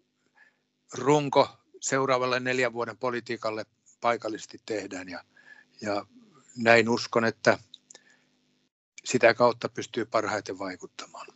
[0.93, 1.49] runko
[1.81, 3.65] seuraavalle neljän vuoden politiikalle
[4.01, 5.09] paikallisesti tehdään.
[5.09, 5.23] Ja,
[5.81, 6.05] ja
[6.57, 7.57] näin uskon, että
[9.03, 11.27] sitä kautta pystyy parhaiten vaikuttamaan.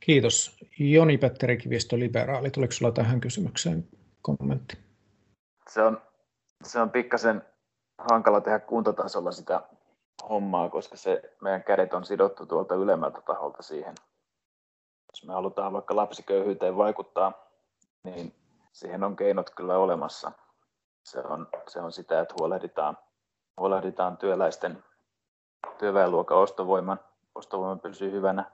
[0.00, 0.56] Kiitos.
[0.78, 2.50] Joni-Petteri Kivistö, liberaali.
[2.50, 3.88] Tuliko sinulla tähän kysymykseen
[4.22, 4.78] kommentti?
[5.70, 6.02] Se on,
[6.64, 7.42] se on pikkasen
[7.98, 9.62] hankala tehdä kuntotasolla sitä
[10.28, 13.94] hommaa, koska se, meidän kädet on sidottu tuolta ylemmältä taholta siihen.
[15.12, 17.43] Jos me halutaan vaikka lapsiköyhyyteen vaikuttaa,
[18.04, 18.34] niin
[18.72, 20.32] siihen on keinot kyllä olemassa.
[21.04, 22.98] Se on, se on sitä, että huolehditaan,
[23.60, 24.84] huolehditaan työläisten
[25.78, 27.00] työväenluokan ostovoiman,
[27.34, 28.50] ostovoiman pysyy hyvänä.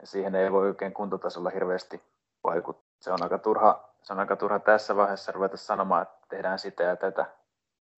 [0.00, 2.02] Ja siihen ei voi oikein kuntotasolla hirveästi
[2.44, 2.88] vaikuttaa.
[3.00, 6.82] Se on aika turha, se on aika turha tässä vaiheessa ruveta sanomaan, että tehdään sitä
[6.82, 7.26] ja tätä.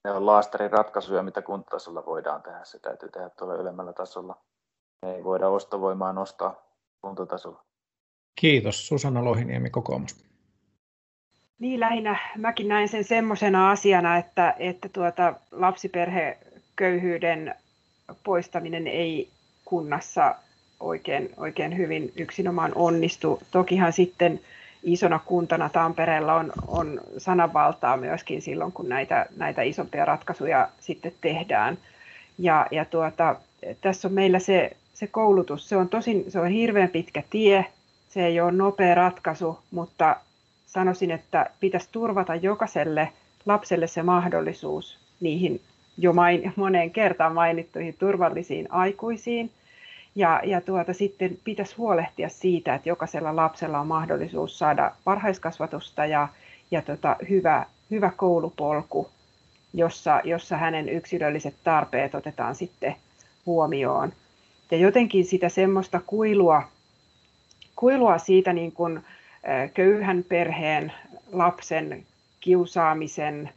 [0.05, 2.65] Ne on laastarin ratkaisuja, mitä kuntotasolla voidaan tehdä.
[2.65, 4.37] Se täytyy tehdä tuolla ylemmällä tasolla.
[5.03, 6.55] Me ei voida ostovoimaa nostaa
[7.03, 7.65] kuntotasolla.
[8.35, 8.89] Kiitos.
[8.89, 10.25] Susanna Lohiniemi, kokoomus.
[11.59, 17.55] Niin, lähinnä mäkin näin sen semmoisena asiana, että, että tuota, lapsiperheköyhyyden
[18.25, 19.29] poistaminen ei
[19.65, 20.35] kunnassa
[20.81, 23.43] oikein, oikein hyvin yksinomaan onnistu.
[23.51, 24.41] Tokihan sitten
[24.83, 31.79] isona kuntana Tampereella on, on sananvaltaa myöskin silloin, kun näitä, näitä isompia ratkaisuja sitten tehdään.
[32.39, 33.37] Ja, ja tuota,
[33.81, 37.67] tässä on meillä se, se koulutus, se on tosin se on hirveän pitkä tie,
[38.11, 40.17] se ei ole nopea ratkaisu, mutta
[40.67, 43.13] sanoisin, että pitäisi turvata jokaiselle
[43.47, 45.61] lapselle se mahdollisuus niihin
[45.99, 49.51] jo main, moneen kertaan mainittuihin turvallisiin aikuisiin.
[50.15, 56.29] Ja, ja tuota, sitten pitäisi huolehtia siitä, että jokaisella lapsella on mahdollisuus saada varhaiskasvatusta ja,
[56.71, 59.09] ja tota, hyvä, hyvä koulupolku,
[59.75, 62.97] jossa, jossa hänen yksilölliset tarpeet otetaan sitten
[63.47, 64.13] huomioon.
[64.71, 66.63] Ja jotenkin sitä semmoista kuilua,
[67.81, 69.01] kuilua siitä niin kuin
[69.75, 70.93] köyhän perheen
[71.33, 72.03] lapsen
[72.41, 73.51] kiusaamisen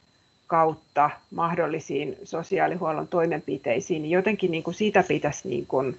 [0.48, 5.98] kautta mahdollisiin sosiaalihuollon toimenpiteisiin, niin jotenkin niin kuin sitä pitäisi niin kuin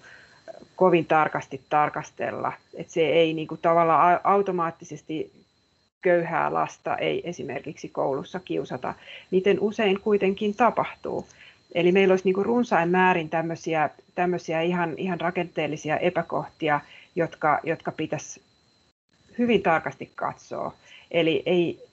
[0.77, 2.53] kovin tarkasti tarkastella.
[2.75, 5.33] Että se ei niin kuin tavallaan automaattisesti
[6.03, 8.95] köyhää lasta ei esimerkiksi koulussa kiusata.
[9.31, 11.27] Miten usein kuitenkin tapahtuu.
[11.75, 16.81] Eli meillä olisi niin kuin runsain määrin tämmöisiä, tämmöisiä ihan, ihan rakenteellisia epäkohtia,
[17.17, 18.43] jotka, jotka pitäisi
[19.39, 20.75] hyvin tarkasti katsoa.
[21.11, 21.89] Eli ei,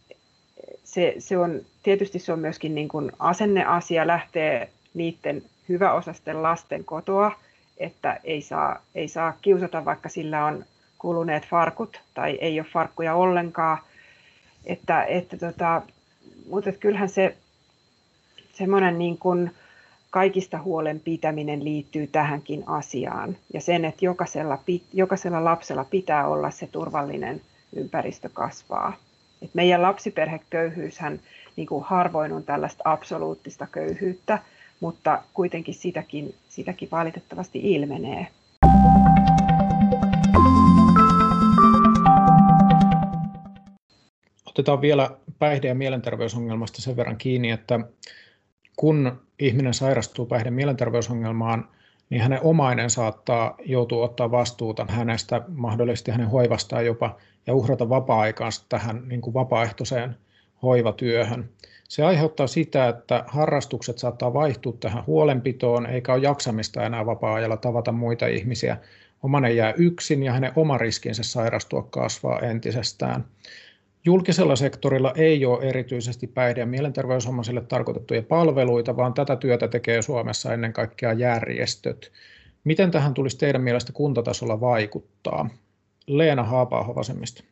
[0.84, 7.32] se, se on, tietysti se on myöskin niin kuin asenneasia lähtee niiden hyväosasten lasten kotoa,
[7.78, 10.66] että ei saa, ei saa kiusata, vaikka sillä on
[10.98, 13.78] kuluneet farkut tai ei ole farkkuja ollenkaan.
[14.66, 15.82] Että, että tota,
[16.50, 17.38] mutta kyllähän se
[18.54, 19.52] semmoinen niin kuin
[20.12, 23.38] kaikista huolen pitäminen liittyy tähänkin asiaan.
[23.53, 24.59] Ja sen, että jokaisella,
[24.93, 27.41] jokaisella lapsella pitää olla se turvallinen
[27.76, 28.93] ympäristö kasvaa.
[29.41, 31.20] Et meidän lapsiperheköyhyyshän
[31.55, 34.39] niin kuin harvoin on tällaista absoluuttista köyhyyttä,
[34.80, 38.28] mutta kuitenkin sitäkin, sitäkin valitettavasti ilmenee.
[44.45, 47.80] Otetaan vielä päihde- ja mielenterveysongelmasta sen verran kiinni, että
[48.82, 51.68] kun ihminen sairastuu päihde- ja mielenterveysongelmaan,
[52.10, 57.18] niin hänen omainen saattaa joutua ottaa vastuuta hänestä, mahdollisesti hänen hoivastaan jopa,
[57.48, 60.16] ja uhrata vapaa-aikaansa tähän niin kuin vapaaehtoiseen
[60.62, 61.50] hoivatyöhön.
[61.90, 67.92] Se aiheuttaa sitä, että harrastukset saattaa vaihtua tähän huolenpitoon, eikä ole jaksamista enää vapaa-ajalla tavata
[67.92, 68.78] muita ihmisiä.
[69.24, 73.26] Omanen jää yksin ja hänen oma riskinsä sairastua kasvaa entisestään.
[74.06, 80.54] Julkisella sektorilla ei ole erityisesti päihde- ja mielenterveysomaisille tarkoitettuja palveluita, vaan tätä työtä tekee Suomessa
[80.54, 82.12] ennen kaikkea järjestöt.
[82.64, 85.49] Miten tähän tulisi teidän mielestä kuntatasolla vaikuttaa?
[86.08, 87.43] Leena Haapaaho vasemmista.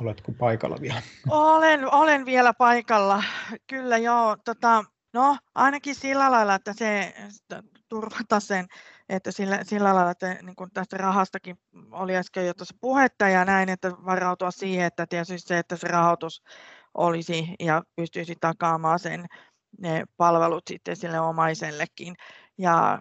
[0.00, 1.02] Oletko paikalla vielä?
[1.30, 3.24] Olen, olen vielä paikalla.
[3.66, 4.36] Kyllä joo.
[4.44, 7.14] Tota, no ainakin sillä lailla, että se
[7.88, 8.66] turvata sen,
[9.08, 11.56] että sillä, sillä lailla, että niin kuin tästä rahastakin
[11.92, 15.88] oli äsken jo tuossa puhetta ja näin, että varautua siihen, että tietysti se, että se
[15.88, 16.42] rahoitus
[16.94, 19.26] olisi ja pystyisi takaamaan sen
[19.78, 22.14] ne palvelut sitten sille omaisellekin.
[22.58, 23.00] Ja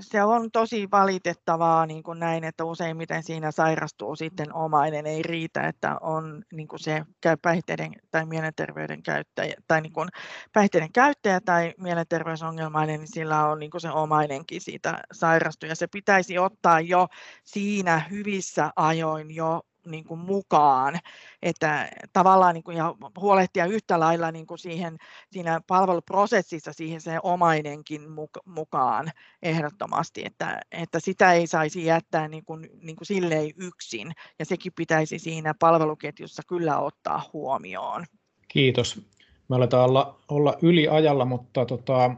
[0.00, 5.06] se on tosi valitettavaa niin kuin näin, että useimmiten siinä sairastuu sitten omainen.
[5.06, 7.04] Ei riitä, että on niin kuin se
[7.42, 10.08] päihteiden tai mielenterveyden käyttäjä tai niin kuin
[10.52, 15.68] päihteiden käyttäjä tai mielenterveysongelmainen, niin sillä on niin kuin se omainenkin siitä sairastuu.
[15.68, 17.06] Ja se pitäisi ottaa jo
[17.44, 20.98] siinä hyvissä ajoin jo niin kuin mukaan,
[21.42, 24.96] että tavallaan niin kuin, ja huolehtia yhtä lailla niin kuin siihen,
[25.32, 28.02] siinä palveluprosessissa siihen se omainenkin
[28.44, 29.10] mukaan
[29.42, 34.72] ehdottomasti, että, että sitä ei saisi jättää niin kuin, niin kuin silleen yksin, ja sekin
[34.76, 38.04] pitäisi siinä palveluketjussa kyllä ottaa huomioon.
[38.48, 39.00] Kiitos.
[39.48, 42.10] Me aletaan olla, olla yli ajalla, mutta tota,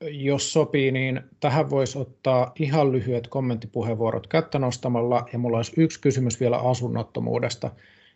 [0.00, 6.00] jos sopii, niin tähän voisi ottaa ihan lyhyet kommenttipuheenvuorot kättä nostamalla, ja mulla olisi yksi
[6.00, 7.70] kysymys vielä asunnottomuudesta,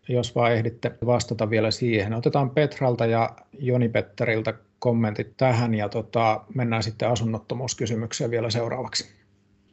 [0.09, 2.15] jos vaan ehditte vastata vielä siihen.
[2.15, 9.15] Otetaan Petralta ja Joni Petteriltä kommentit tähän, ja tota, mennään sitten asunnottomuuskysymykseen vielä seuraavaksi.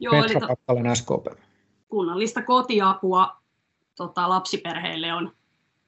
[0.00, 1.40] Joo, Petra to- SKP.
[1.88, 3.36] Kunnallista kotiapua
[3.96, 5.32] tota, lapsiperheille on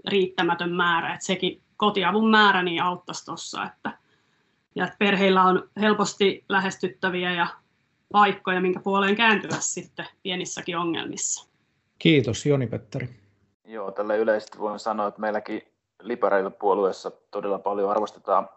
[0.08, 3.99] riittämätön määrä, että sekin kotiavun määrä niin auttaisi tuossa, että
[4.74, 7.46] ja että perheillä on helposti lähestyttäviä ja
[8.12, 11.50] paikkoja, minkä puoleen kääntyä sitten pienissäkin ongelmissa.
[11.98, 13.08] Kiitos, Joni-Petteri.
[13.64, 15.62] Joo, tälle yleisesti voin sanoa, että meilläkin
[16.02, 18.48] liberaalilla puolueessa todella paljon arvostetaan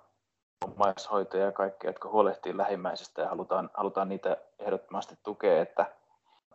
[0.64, 5.62] omaishoitajia ja kaikkia, jotka huolehtii lähimmäisistä ja halutaan, halutaan niitä ehdottomasti tukea.
[5.62, 5.86] Että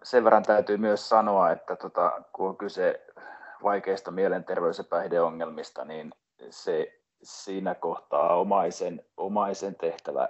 [0.03, 3.07] sen verran täytyy myös sanoa, että tota, kun on kyse
[3.63, 6.13] vaikeista mielenterveys- ja päihdeongelmista, niin
[6.51, 10.29] se siinä kohtaa omaisen, omaisen tehtävä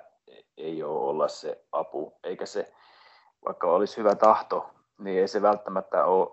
[0.57, 2.73] ei ole olla se apu, eikä se,
[3.45, 6.29] vaikka olisi hyvä tahto, niin ei se välttämättä ole,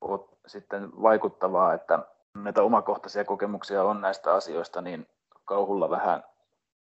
[0.00, 1.98] ole sitten vaikuttavaa, että
[2.34, 5.06] näitä omakohtaisia kokemuksia on näistä asioista, niin
[5.44, 6.24] kauhulla vähän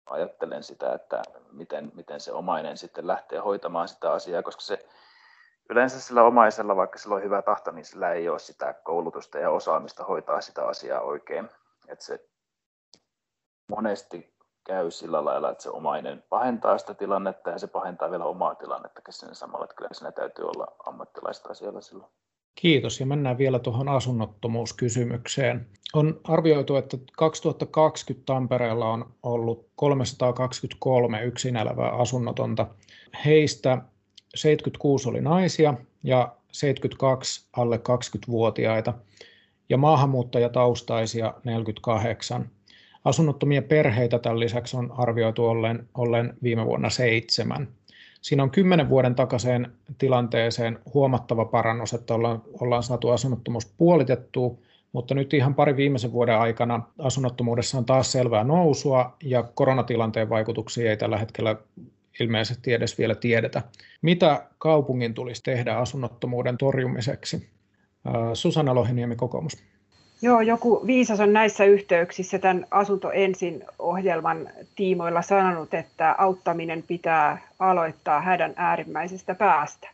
[0.06, 4.86] ajattelen sitä, että miten, miten se omainen sitten lähtee hoitamaan sitä asiaa, koska se
[5.70, 9.50] yleensä sillä omaisella, vaikka sillä on hyvä tahto, niin sillä ei ole sitä koulutusta ja
[9.50, 11.50] osaamista hoitaa sitä asiaa oikein.
[11.88, 12.28] Että se
[13.68, 18.54] monesti käy sillä lailla, että se omainen pahentaa sitä tilannetta ja se pahentaa vielä omaa
[18.54, 22.10] tilannetta sen samalla, että kyllä siinä täytyy olla ammattilaista asialla silloin.
[22.54, 25.66] Kiitos ja mennään vielä tuohon asunnottomuuskysymykseen.
[25.94, 32.66] On arvioitu, että 2020 Tampereella on ollut 323 yksin elävää asunnotonta.
[33.24, 33.78] Heistä
[34.34, 38.94] 76 oli naisia ja 72 alle 20-vuotiaita
[39.68, 42.50] ja maahanmuuttajataustaisia 48.
[43.06, 47.68] Asunnottomia perheitä tämän lisäksi on arvioitu ollen, ollen viime vuonna seitsemän.
[48.20, 54.54] Siinä on kymmenen vuoden takaiseen tilanteeseen huomattava parannus, että ollaan, ollaan saatu asunnottomuus puolitettua,
[54.92, 60.90] mutta nyt ihan pari viimeisen vuoden aikana asunnottomuudessa on taas selvää nousua ja koronatilanteen vaikutuksia
[60.90, 61.56] ei tällä hetkellä
[62.20, 63.62] ilmeisesti edes vielä tiedetä.
[64.02, 67.48] Mitä kaupungin tulisi tehdä asunnottomuuden torjumiseksi?
[68.34, 69.56] Susanna Lohiniemi, kokoomus.
[70.22, 77.38] Joo, joku viisas on näissä yhteyksissä tämän Asunto ensin ohjelman tiimoilla sanonut, että auttaminen pitää
[77.58, 79.88] aloittaa hädän äärimmäisestä päästä.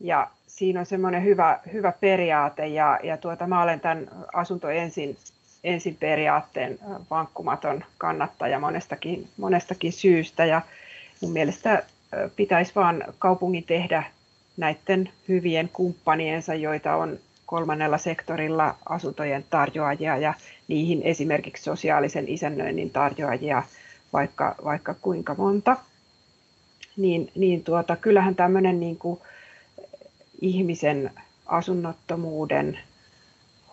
[0.00, 5.16] Ja siinä on semmoinen hyvä, hyvä periaate ja, ja tuota, mä olen tämän Asunto ensin,
[5.64, 6.78] ensin periaatteen
[7.10, 10.62] vankkumaton kannattaja monestakin, monestakin syystä ja
[11.20, 11.82] mun mielestä
[12.36, 14.02] pitäisi vaan kaupungin tehdä
[14.56, 17.18] näiden hyvien kumppaniensa, joita on
[17.48, 20.34] kolmannella sektorilla asuntojen tarjoajia ja
[20.68, 23.62] niihin esimerkiksi sosiaalisen isännöinnin tarjoajia
[24.12, 25.76] vaikka, vaikka kuinka monta.
[26.96, 29.20] Niin, niin tuota, kyllähän tämmöinen niin kuin
[30.40, 31.10] ihmisen
[31.46, 32.78] asunnottomuuden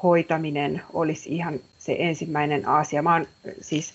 [0.04, 3.02] hoitaminen olisi ihan se ensimmäinen asia.
[3.02, 3.28] Mä oon
[3.62, 3.94] siis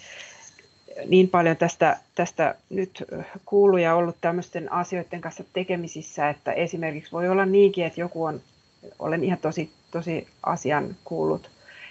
[1.06, 3.04] niin paljon tästä, tästä nyt
[3.44, 8.40] kuullut ja ollut tämmöisten asioiden kanssa tekemisissä, että esimerkiksi voi olla niinkin, että joku on
[8.98, 11.50] olen ihan tosi, tosi asian kuullut,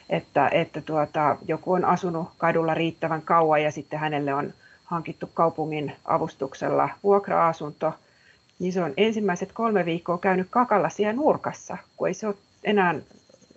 [0.10, 4.54] että, että tuota, joku on asunut kadulla riittävän kauan ja sitten hänelle on
[4.86, 7.94] hankittu kaupungin avustuksella vuokra-asunto,
[8.60, 12.96] niin se on ensimmäiset kolme viikkoa käynyt kakalla siellä nurkassa, kun ei se ole enää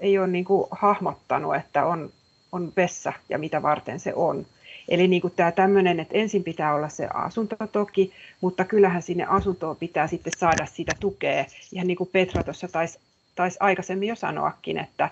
[0.02, 2.10] ei ole niin kuin hahmottanut, että on,
[2.52, 4.46] on vessa ja mitä varten se on.
[4.88, 9.24] Eli niin kuin tämä tämmöinen, että ensin pitää olla se asunto toki, mutta kyllähän sinne
[9.24, 11.44] asuntoon pitää sitten saada sitä tukea.
[11.72, 12.98] Ihan niin kuin Petra tuossa taisi
[13.34, 15.10] taisi aikaisemmin jo sanoakin, että,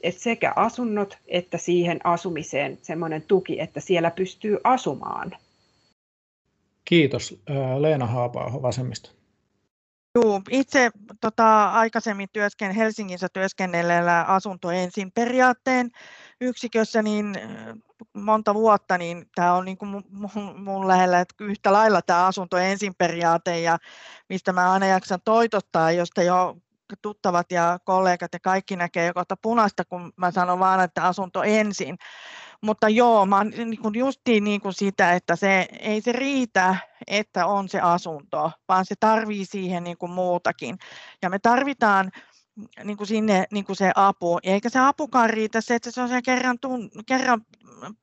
[0.00, 5.36] että sekä asunnot että siihen asumiseen semmoinen tuki, että siellä pystyy asumaan.
[6.84, 7.42] Kiitos.
[7.78, 9.10] Leena Haapaa vasemmista.
[10.14, 10.90] Joo, itse
[11.20, 15.90] tota, aikaisemmin työsken, Helsingissä työskennelleellä asunto ensin periaatteen
[16.40, 17.34] yksikössä niin
[18.12, 22.56] monta vuotta, niin tämä on niin kuin mun, mun lähellä, että yhtä lailla tämä asunto
[22.56, 23.78] ensin periaate ja
[24.28, 26.56] mistä mä aina jaksan toitottaa, josta jo
[27.02, 31.98] tuttavat ja kollegat ja kaikki näkee joko punaista, kun mä sanon vaan, että asunto ensin.
[32.60, 36.76] Mutta joo, mä niin justiin niin kuin sitä, että se, ei se riitä,
[37.06, 40.78] että on se asunto, vaan se tarvii siihen niin kuin muutakin.
[41.22, 42.10] Ja me tarvitaan
[42.84, 44.38] niin kuin sinne niin kuin se apu.
[44.42, 47.46] Eikä se apukaan riitä se, että se on se kerran, tun, kerran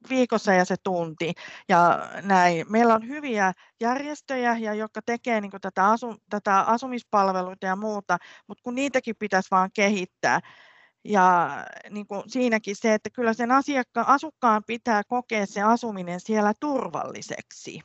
[0.09, 1.33] viikossa ja se tunti.
[1.69, 2.65] Ja näin.
[2.69, 8.17] Meillä on hyviä järjestöjä, ja jotka tekee niin tätä, asu, tätä asumispalveluita ja muuta,
[8.47, 10.39] mutta kun niitäkin pitäisi vaan kehittää.
[11.03, 11.49] Ja
[11.89, 17.79] niin kuin siinäkin se, että kyllä sen asiakkaan, asukkaan pitää kokea se asuminen siellä turvalliseksi.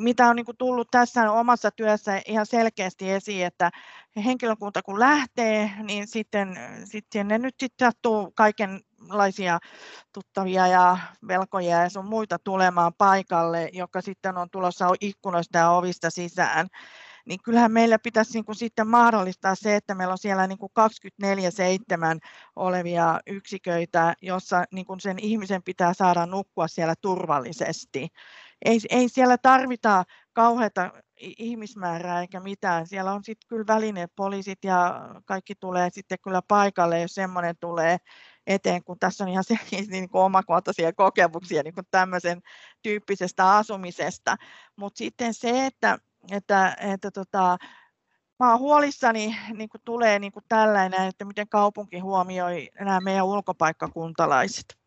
[0.00, 3.70] Mitä on niin kuin tullut tässä omassa työssä ihan selkeästi esiin, että
[4.24, 8.32] henkilökunta kun lähtee, niin sitten, sitten ne nyt sitten sattuu
[9.02, 9.58] kaikenlaisia
[10.12, 10.98] tuttavia ja
[11.28, 16.66] velkoja ja sun muita tulemaan paikalle, joka sitten on tulossa ikkunoista ja ovista sisään.
[17.26, 20.72] Niin kyllähän meillä pitäisi niin kuin sitten mahdollistaa se, että meillä on siellä niin kuin
[21.22, 22.18] 24-7
[22.56, 28.08] olevia yksiköitä, jossa niin kuin sen ihmisen pitää saada nukkua siellä turvallisesti.
[28.64, 30.90] Ei, ei siellä tarvita kauheata
[31.20, 32.86] ihmismäärää eikä mitään.
[32.86, 37.98] Siellä on sitten kyllä välineet, poliisit ja kaikki tulee sitten kyllä paikalle, jos semmoinen tulee
[38.46, 42.40] eteen, kun tässä on ihan selkeästi niin kuin omakohtaisia kokemuksia niin kuin tämmöisen
[42.82, 44.36] tyyppisestä asumisesta.
[44.76, 45.98] Mutta sitten se, että,
[46.30, 47.56] että, että tota,
[48.38, 53.26] mä olen huolissani, niin kuin tulee niin kuin tällainen, että miten kaupunki huomioi nämä meidän
[53.26, 54.82] ulkopaikkakuntalaiset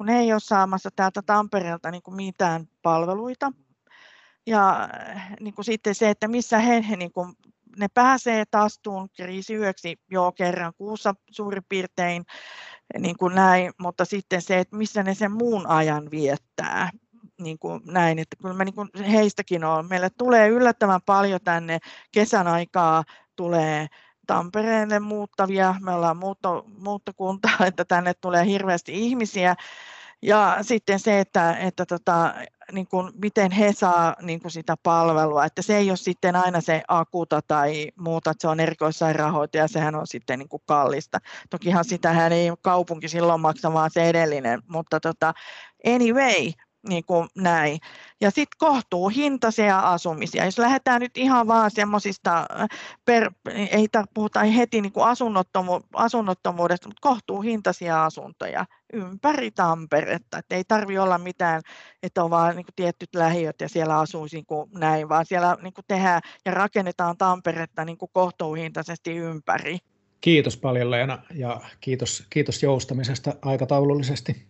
[0.00, 3.52] kun he ei ole saamassa täältä Tampereelta niin kuin mitään palveluita.
[4.46, 4.88] Ja
[5.40, 7.32] niin kuin sitten se, että missä he, he niin kuin,
[7.78, 12.24] ne pääsee tastuun kriisiyöksi jo kerran kuussa suurin piirtein,
[12.98, 16.90] niin kuin näin, mutta sitten se, että missä ne sen muun ajan viettää.
[17.40, 19.88] Niin kuin näin, että kyllä mä niin kuin heistäkin on.
[19.88, 21.78] Meille tulee yllättävän paljon tänne
[22.12, 23.04] kesän aikaa
[23.36, 23.86] tulee
[24.26, 25.74] Tampereelle muuttavia.
[25.80, 29.56] Me ollaan muutto, muuttokunta, että tänne tulee hirveästi ihmisiä.
[30.22, 32.34] Ja sitten se, että, että tota,
[32.72, 36.60] niin kuin, miten he saa niin kuin sitä palvelua, että se ei ole sitten aina
[36.60, 41.18] se akuta tai muuta, että se on erikoissairaanhoito ja sehän on sitten niin kuin kallista.
[41.50, 45.34] Tokihan sitähän ei kaupunki silloin maksa, vaan se edellinen, mutta tota,
[45.86, 46.52] anyway,
[46.88, 47.78] niin kuin näin.
[48.20, 50.44] Ja sitten kohtuu hintaisia asumisia.
[50.44, 52.46] Jos lähdetään nyt ihan vaan semmoisista,
[53.54, 60.38] ei puhuta heti niin kuin asunnottomu, asunnottomuudesta, mutta kohtuu hintaisia asuntoja ympäri Tamperetta.
[60.38, 61.62] Et ei tarvi olla mitään,
[62.02, 65.74] että on vain niin tietyt lähiöt ja siellä asuisi niin kuin näin, vaan siellä niin
[65.74, 69.78] kuin tehdään ja rakennetaan Tamperetta niin kuin kohtuuhintaisesti ympäri.
[70.20, 74.46] Kiitos paljon Leena ja kiitos, kiitos joustamisesta aikataulullisesti.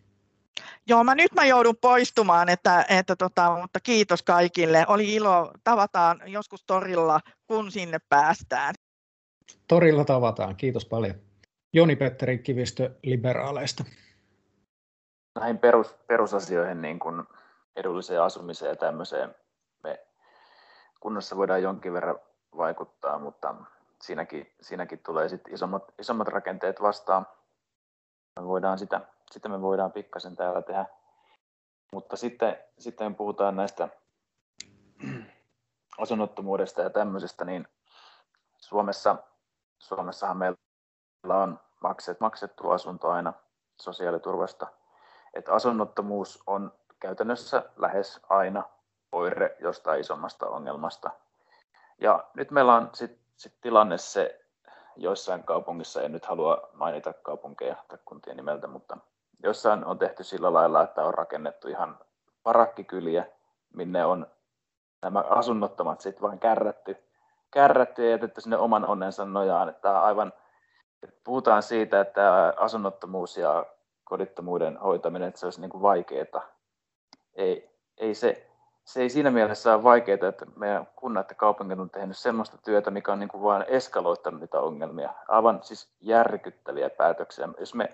[0.87, 4.85] Joo, mä nyt mä joudun poistumaan, että, että tota, mutta kiitos kaikille.
[4.89, 8.75] Oli ilo, tavataan joskus torilla, kun sinne päästään.
[9.69, 11.15] Torilla tavataan, kiitos paljon.
[11.73, 13.85] Joni Petteri Kivistö liberaaleista.
[15.35, 17.23] Näihin perus, perusasioihin, niin kuin
[17.77, 19.35] edulliseen asumiseen ja tämmöiseen,
[19.83, 20.01] me
[21.01, 22.19] kunnassa voidaan jonkin verran
[22.57, 23.55] vaikuttaa, mutta
[24.03, 27.27] siinäkin, siinäkin tulee sitten isommat, isommat rakenteet vastaan.
[28.41, 29.01] Me voidaan sitä
[29.33, 30.87] sitä me voidaan pikkasen täällä tehdä.
[31.93, 33.89] Mutta sitten, sitten puhutaan näistä
[35.99, 37.69] asunnottomuudesta ja tämmöisestä, niin
[38.59, 39.17] Suomessa,
[39.79, 40.57] Suomessahan meillä
[41.43, 43.33] on makset, maksettu asunto aina
[43.81, 44.67] sosiaaliturvasta.
[45.35, 48.65] Että asunnottomuus on käytännössä lähes aina
[49.13, 51.11] oire jostain isommasta ongelmasta.
[51.99, 54.45] Ja nyt meillä on sitten sit tilanne se,
[54.97, 58.97] joissain kaupungissa, en nyt halua mainita kaupunkeja tai kuntien nimeltä, mutta
[59.43, 61.99] jossain on tehty sillä lailla, että on rakennettu ihan
[62.43, 63.27] parakkikyliä,
[63.75, 64.27] minne on
[65.03, 66.97] nämä asunnottomat sitten vain kärrätty,
[67.51, 69.69] kärrätty ja jätetty sinne oman onnensa nojaan.
[69.69, 70.33] Että aivan,
[71.03, 73.67] että puhutaan siitä, että asunnottomuus ja
[74.05, 76.49] kodittomuuden hoitaminen, että se olisi niin vaikeaa.
[77.35, 78.47] Ei, ei se,
[78.85, 82.91] se ei siinä mielessä ole vaikeaa, että meidän kunnat ja kaupungit on tehnyt sellaista työtä,
[82.91, 85.15] mikä on niin kuin vain eskaloittanut niitä ongelmia.
[85.29, 87.49] Aivan siis järkyttäviä päätöksiä.
[87.59, 87.89] Jos me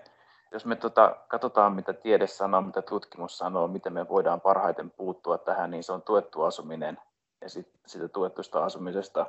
[0.51, 5.37] jos me tota, katsotaan, mitä tiede sanoo, mitä tutkimus sanoo, miten me voidaan parhaiten puuttua
[5.37, 6.97] tähän, niin se on tuettu asuminen
[7.41, 9.25] ja sit, sitä tuetusta asumisesta,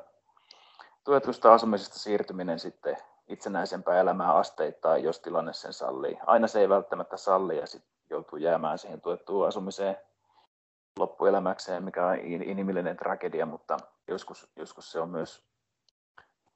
[1.05, 2.97] tuetusta asumisesta siirtyminen sitten
[3.29, 6.19] itsenäisempää elämää asteittain, jos tilanne sen sallii.
[6.27, 9.97] Aina se ei välttämättä salli ja sitten joutuu jäämään siihen tuettuun asumiseen
[10.99, 13.77] loppuelämäkseen, mikä on inhimillinen tragedia, mutta
[14.09, 15.49] joskus, joskus se on myös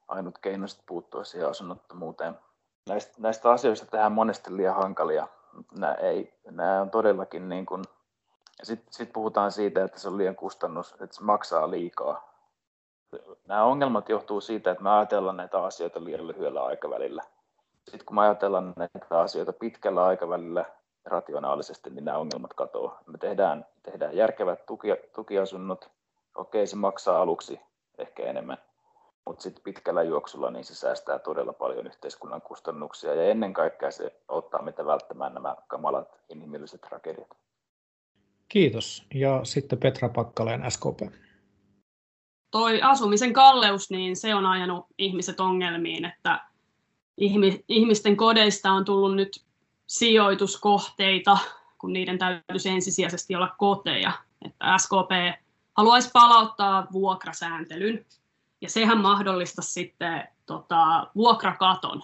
[0.07, 2.33] ainut keino puuttua siihen asunnottomuuteen.
[2.89, 5.27] Näistä, näistä asioista tehdään monesti liian hankalia.
[5.79, 7.83] Nämä, ei, nämä on todellakin niin kuin,
[8.63, 12.33] sitten sit puhutaan siitä, että se on liian kustannus, että se maksaa liikaa.
[13.47, 17.23] Nämä ongelmat johtuu siitä, että me ajatellaan näitä asioita liian lyhyellä aikavälillä.
[17.83, 20.65] Sitten kun me ajatellaan näitä asioita pitkällä aikavälillä
[21.05, 22.99] rationaalisesti, niin nämä ongelmat katoaa.
[23.05, 25.91] Me tehdään, tehdään järkevät tuki, tukiasunnot.
[26.35, 27.61] Okei, se maksaa aluksi
[27.97, 28.57] ehkä enemmän,
[29.25, 34.19] mutta sitten pitkällä juoksulla niin se säästää todella paljon yhteiskunnan kustannuksia ja ennen kaikkea se
[34.27, 37.37] auttaa meitä välttämään nämä kamalat inhimilliset tragediat.
[38.49, 39.03] Kiitos.
[39.13, 41.13] Ja sitten Petra Pakkaleen, SKP.
[42.51, 46.39] Toi asumisen kalleus, niin se on ajanut ihmiset ongelmiin, että
[47.67, 49.43] ihmisten kodeista on tullut nyt
[49.87, 51.37] sijoituskohteita,
[51.77, 54.11] kun niiden täytyisi ensisijaisesti olla koteja.
[54.45, 55.39] Että SKP
[55.77, 58.05] haluaisi palauttaa vuokrasääntelyn,
[58.63, 62.03] ja sehän mahdollista sitten tota, vuokrakaton.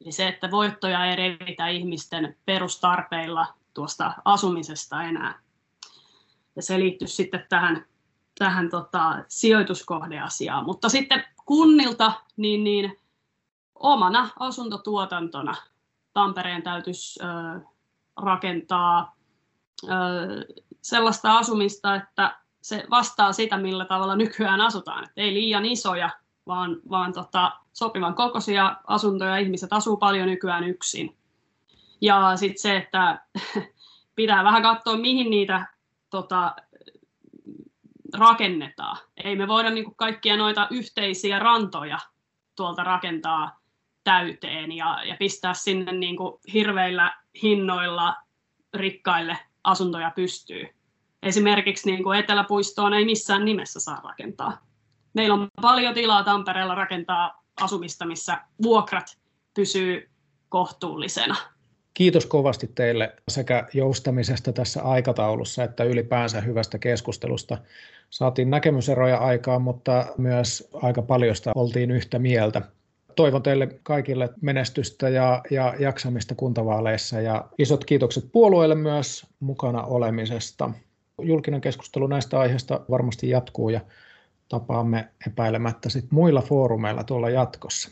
[0.00, 5.40] Eli se, että voittoja ei revitä ihmisten perustarpeilla tuosta asumisesta enää.
[6.56, 7.86] Ja se liittyy sitten tähän,
[8.38, 10.64] tähän tota, sijoituskohdeasiaan.
[10.64, 12.98] Mutta sitten kunnilta, niin, niin
[13.74, 15.54] omana asuntotuotantona
[16.12, 17.60] Tampereen täytyisi ö,
[18.16, 19.16] rakentaa
[19.84, 19.88] ö,
[20.82, 25.04] sellaista asumista, että se vastaa sitä, millä tavalla nykyään asutaan.
[25.04, 26.10] Et ei liian isoja,
[26.46, 29.36] vaan, vaan tota, sopivan kokoisia asuntoja.
[29.36, 31.16] Ihmiset asuu paljon nykyään yksin.
[32.00, 33.20] Ja sitten se, että
[34.16, 35.66] pitää vähän katsoa, mihin niitä
[36.10, 36.56] tota,
[38.14, 38.96] rakennetaan.
[39.24, 41.98] Ei me voida niin kaikkia noita yhteisiä rantoja
[42.56, 43.58] tuolta rakentaa
[44.04, 48.16] täyteen ja, ja pistää sinne niin kuin hirveillä hinnoilla
[48.74, 50.76] rikkaille asuntoja pystyy.
[51.22, 54.58] Esimerkiksi niin kuin Eteläpuistoon ei missään nimessä saa rakentaa.
[55.14, 59.18] Meillä on paljon tilaa Tampereella rakentaa asumista, missä vuokrat
[59.54, 60.08] pysyy
[60.48, 61.36] kohtuullisena.
[61.94, 67.58] Kiitos kovasti teille sekä joustamisesta tässä aikataulussa että ylipäänsä hyvästä keskustelusta.
[68.10, 72.62] Saatiin näkemyseroja aikaan, mutta myös aika paljosta oltiin yhtä mieltä
[73.16, 80.70] toivon teille kaikille menestystä ja, ja jaksamista kuntavaaleissa ja isot kiitokset puolueelle myös mukana olemisesta.
[81.22, 83.80] Julkinen keskustelu näistä aiheista varmasti jatkuu ja
[84.48, 87.90] tapaamme epäilemättä sit muilla foorumeilla tuolla jatkossa.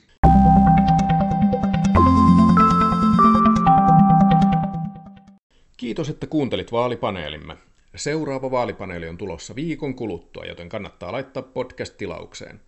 [5.77, 7.57] Kiitos, että kuuntelit vaalipaneelimme.
[7.97, 12.61] Seuraava vaalipaneeli on tulossa viikon kuluttua, joten kannattaa laittaa podcast tilaukseen.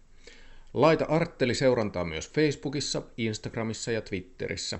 [0.74, 4.78] Laita Artteli seurantaa myös Facebookissa, Instagramissa ja Twitterissä.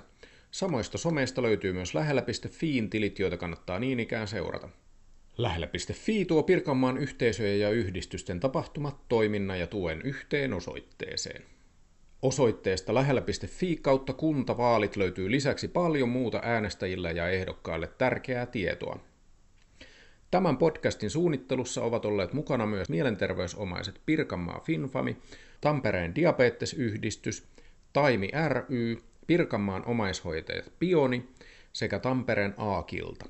[0.51, 4.69] Samoista someista löytyy myös lähellä.fiin tilit, joita kannattaa niin ikään seurata.
[5.37, 11.43] Lähellä.fi tuo Pirkanmaan yhteisöjen ja yhdistysten tapahtumat, toiminnan ja tuen yhteen osoitteeseen.
[12.21, 18.99] Osoitteesta lähellä.fi kautta kuntavaalit löytyy lisäksi paljon muuta äänestäjille ja ehdokkaille tärkeää tietoa.
[20.31, 25.17] Tämän podcastin suunnittelussa ovat olleet mukana myös mielenterveysomaiset Pirkanmaa Finfami,
[25.61, 27.47] Tampereen diabetesyhdistys,
[27.93, 31.29] Taimi ry, Pirkanmaan omaishoitajat Pioni
[31.73, 33.25] sekä Tampereen Aakilta.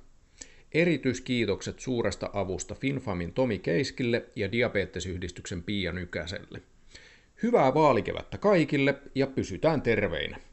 [0.74, 6.62] Erityiskiitokset suuresta avusta Finfamin Tomi Keiskille ja diabetesyhdistyksen Pia Nykäselle.
[7.44, 10.47] Hyvää vaalikevättä kaikille ja pysytään terveinä.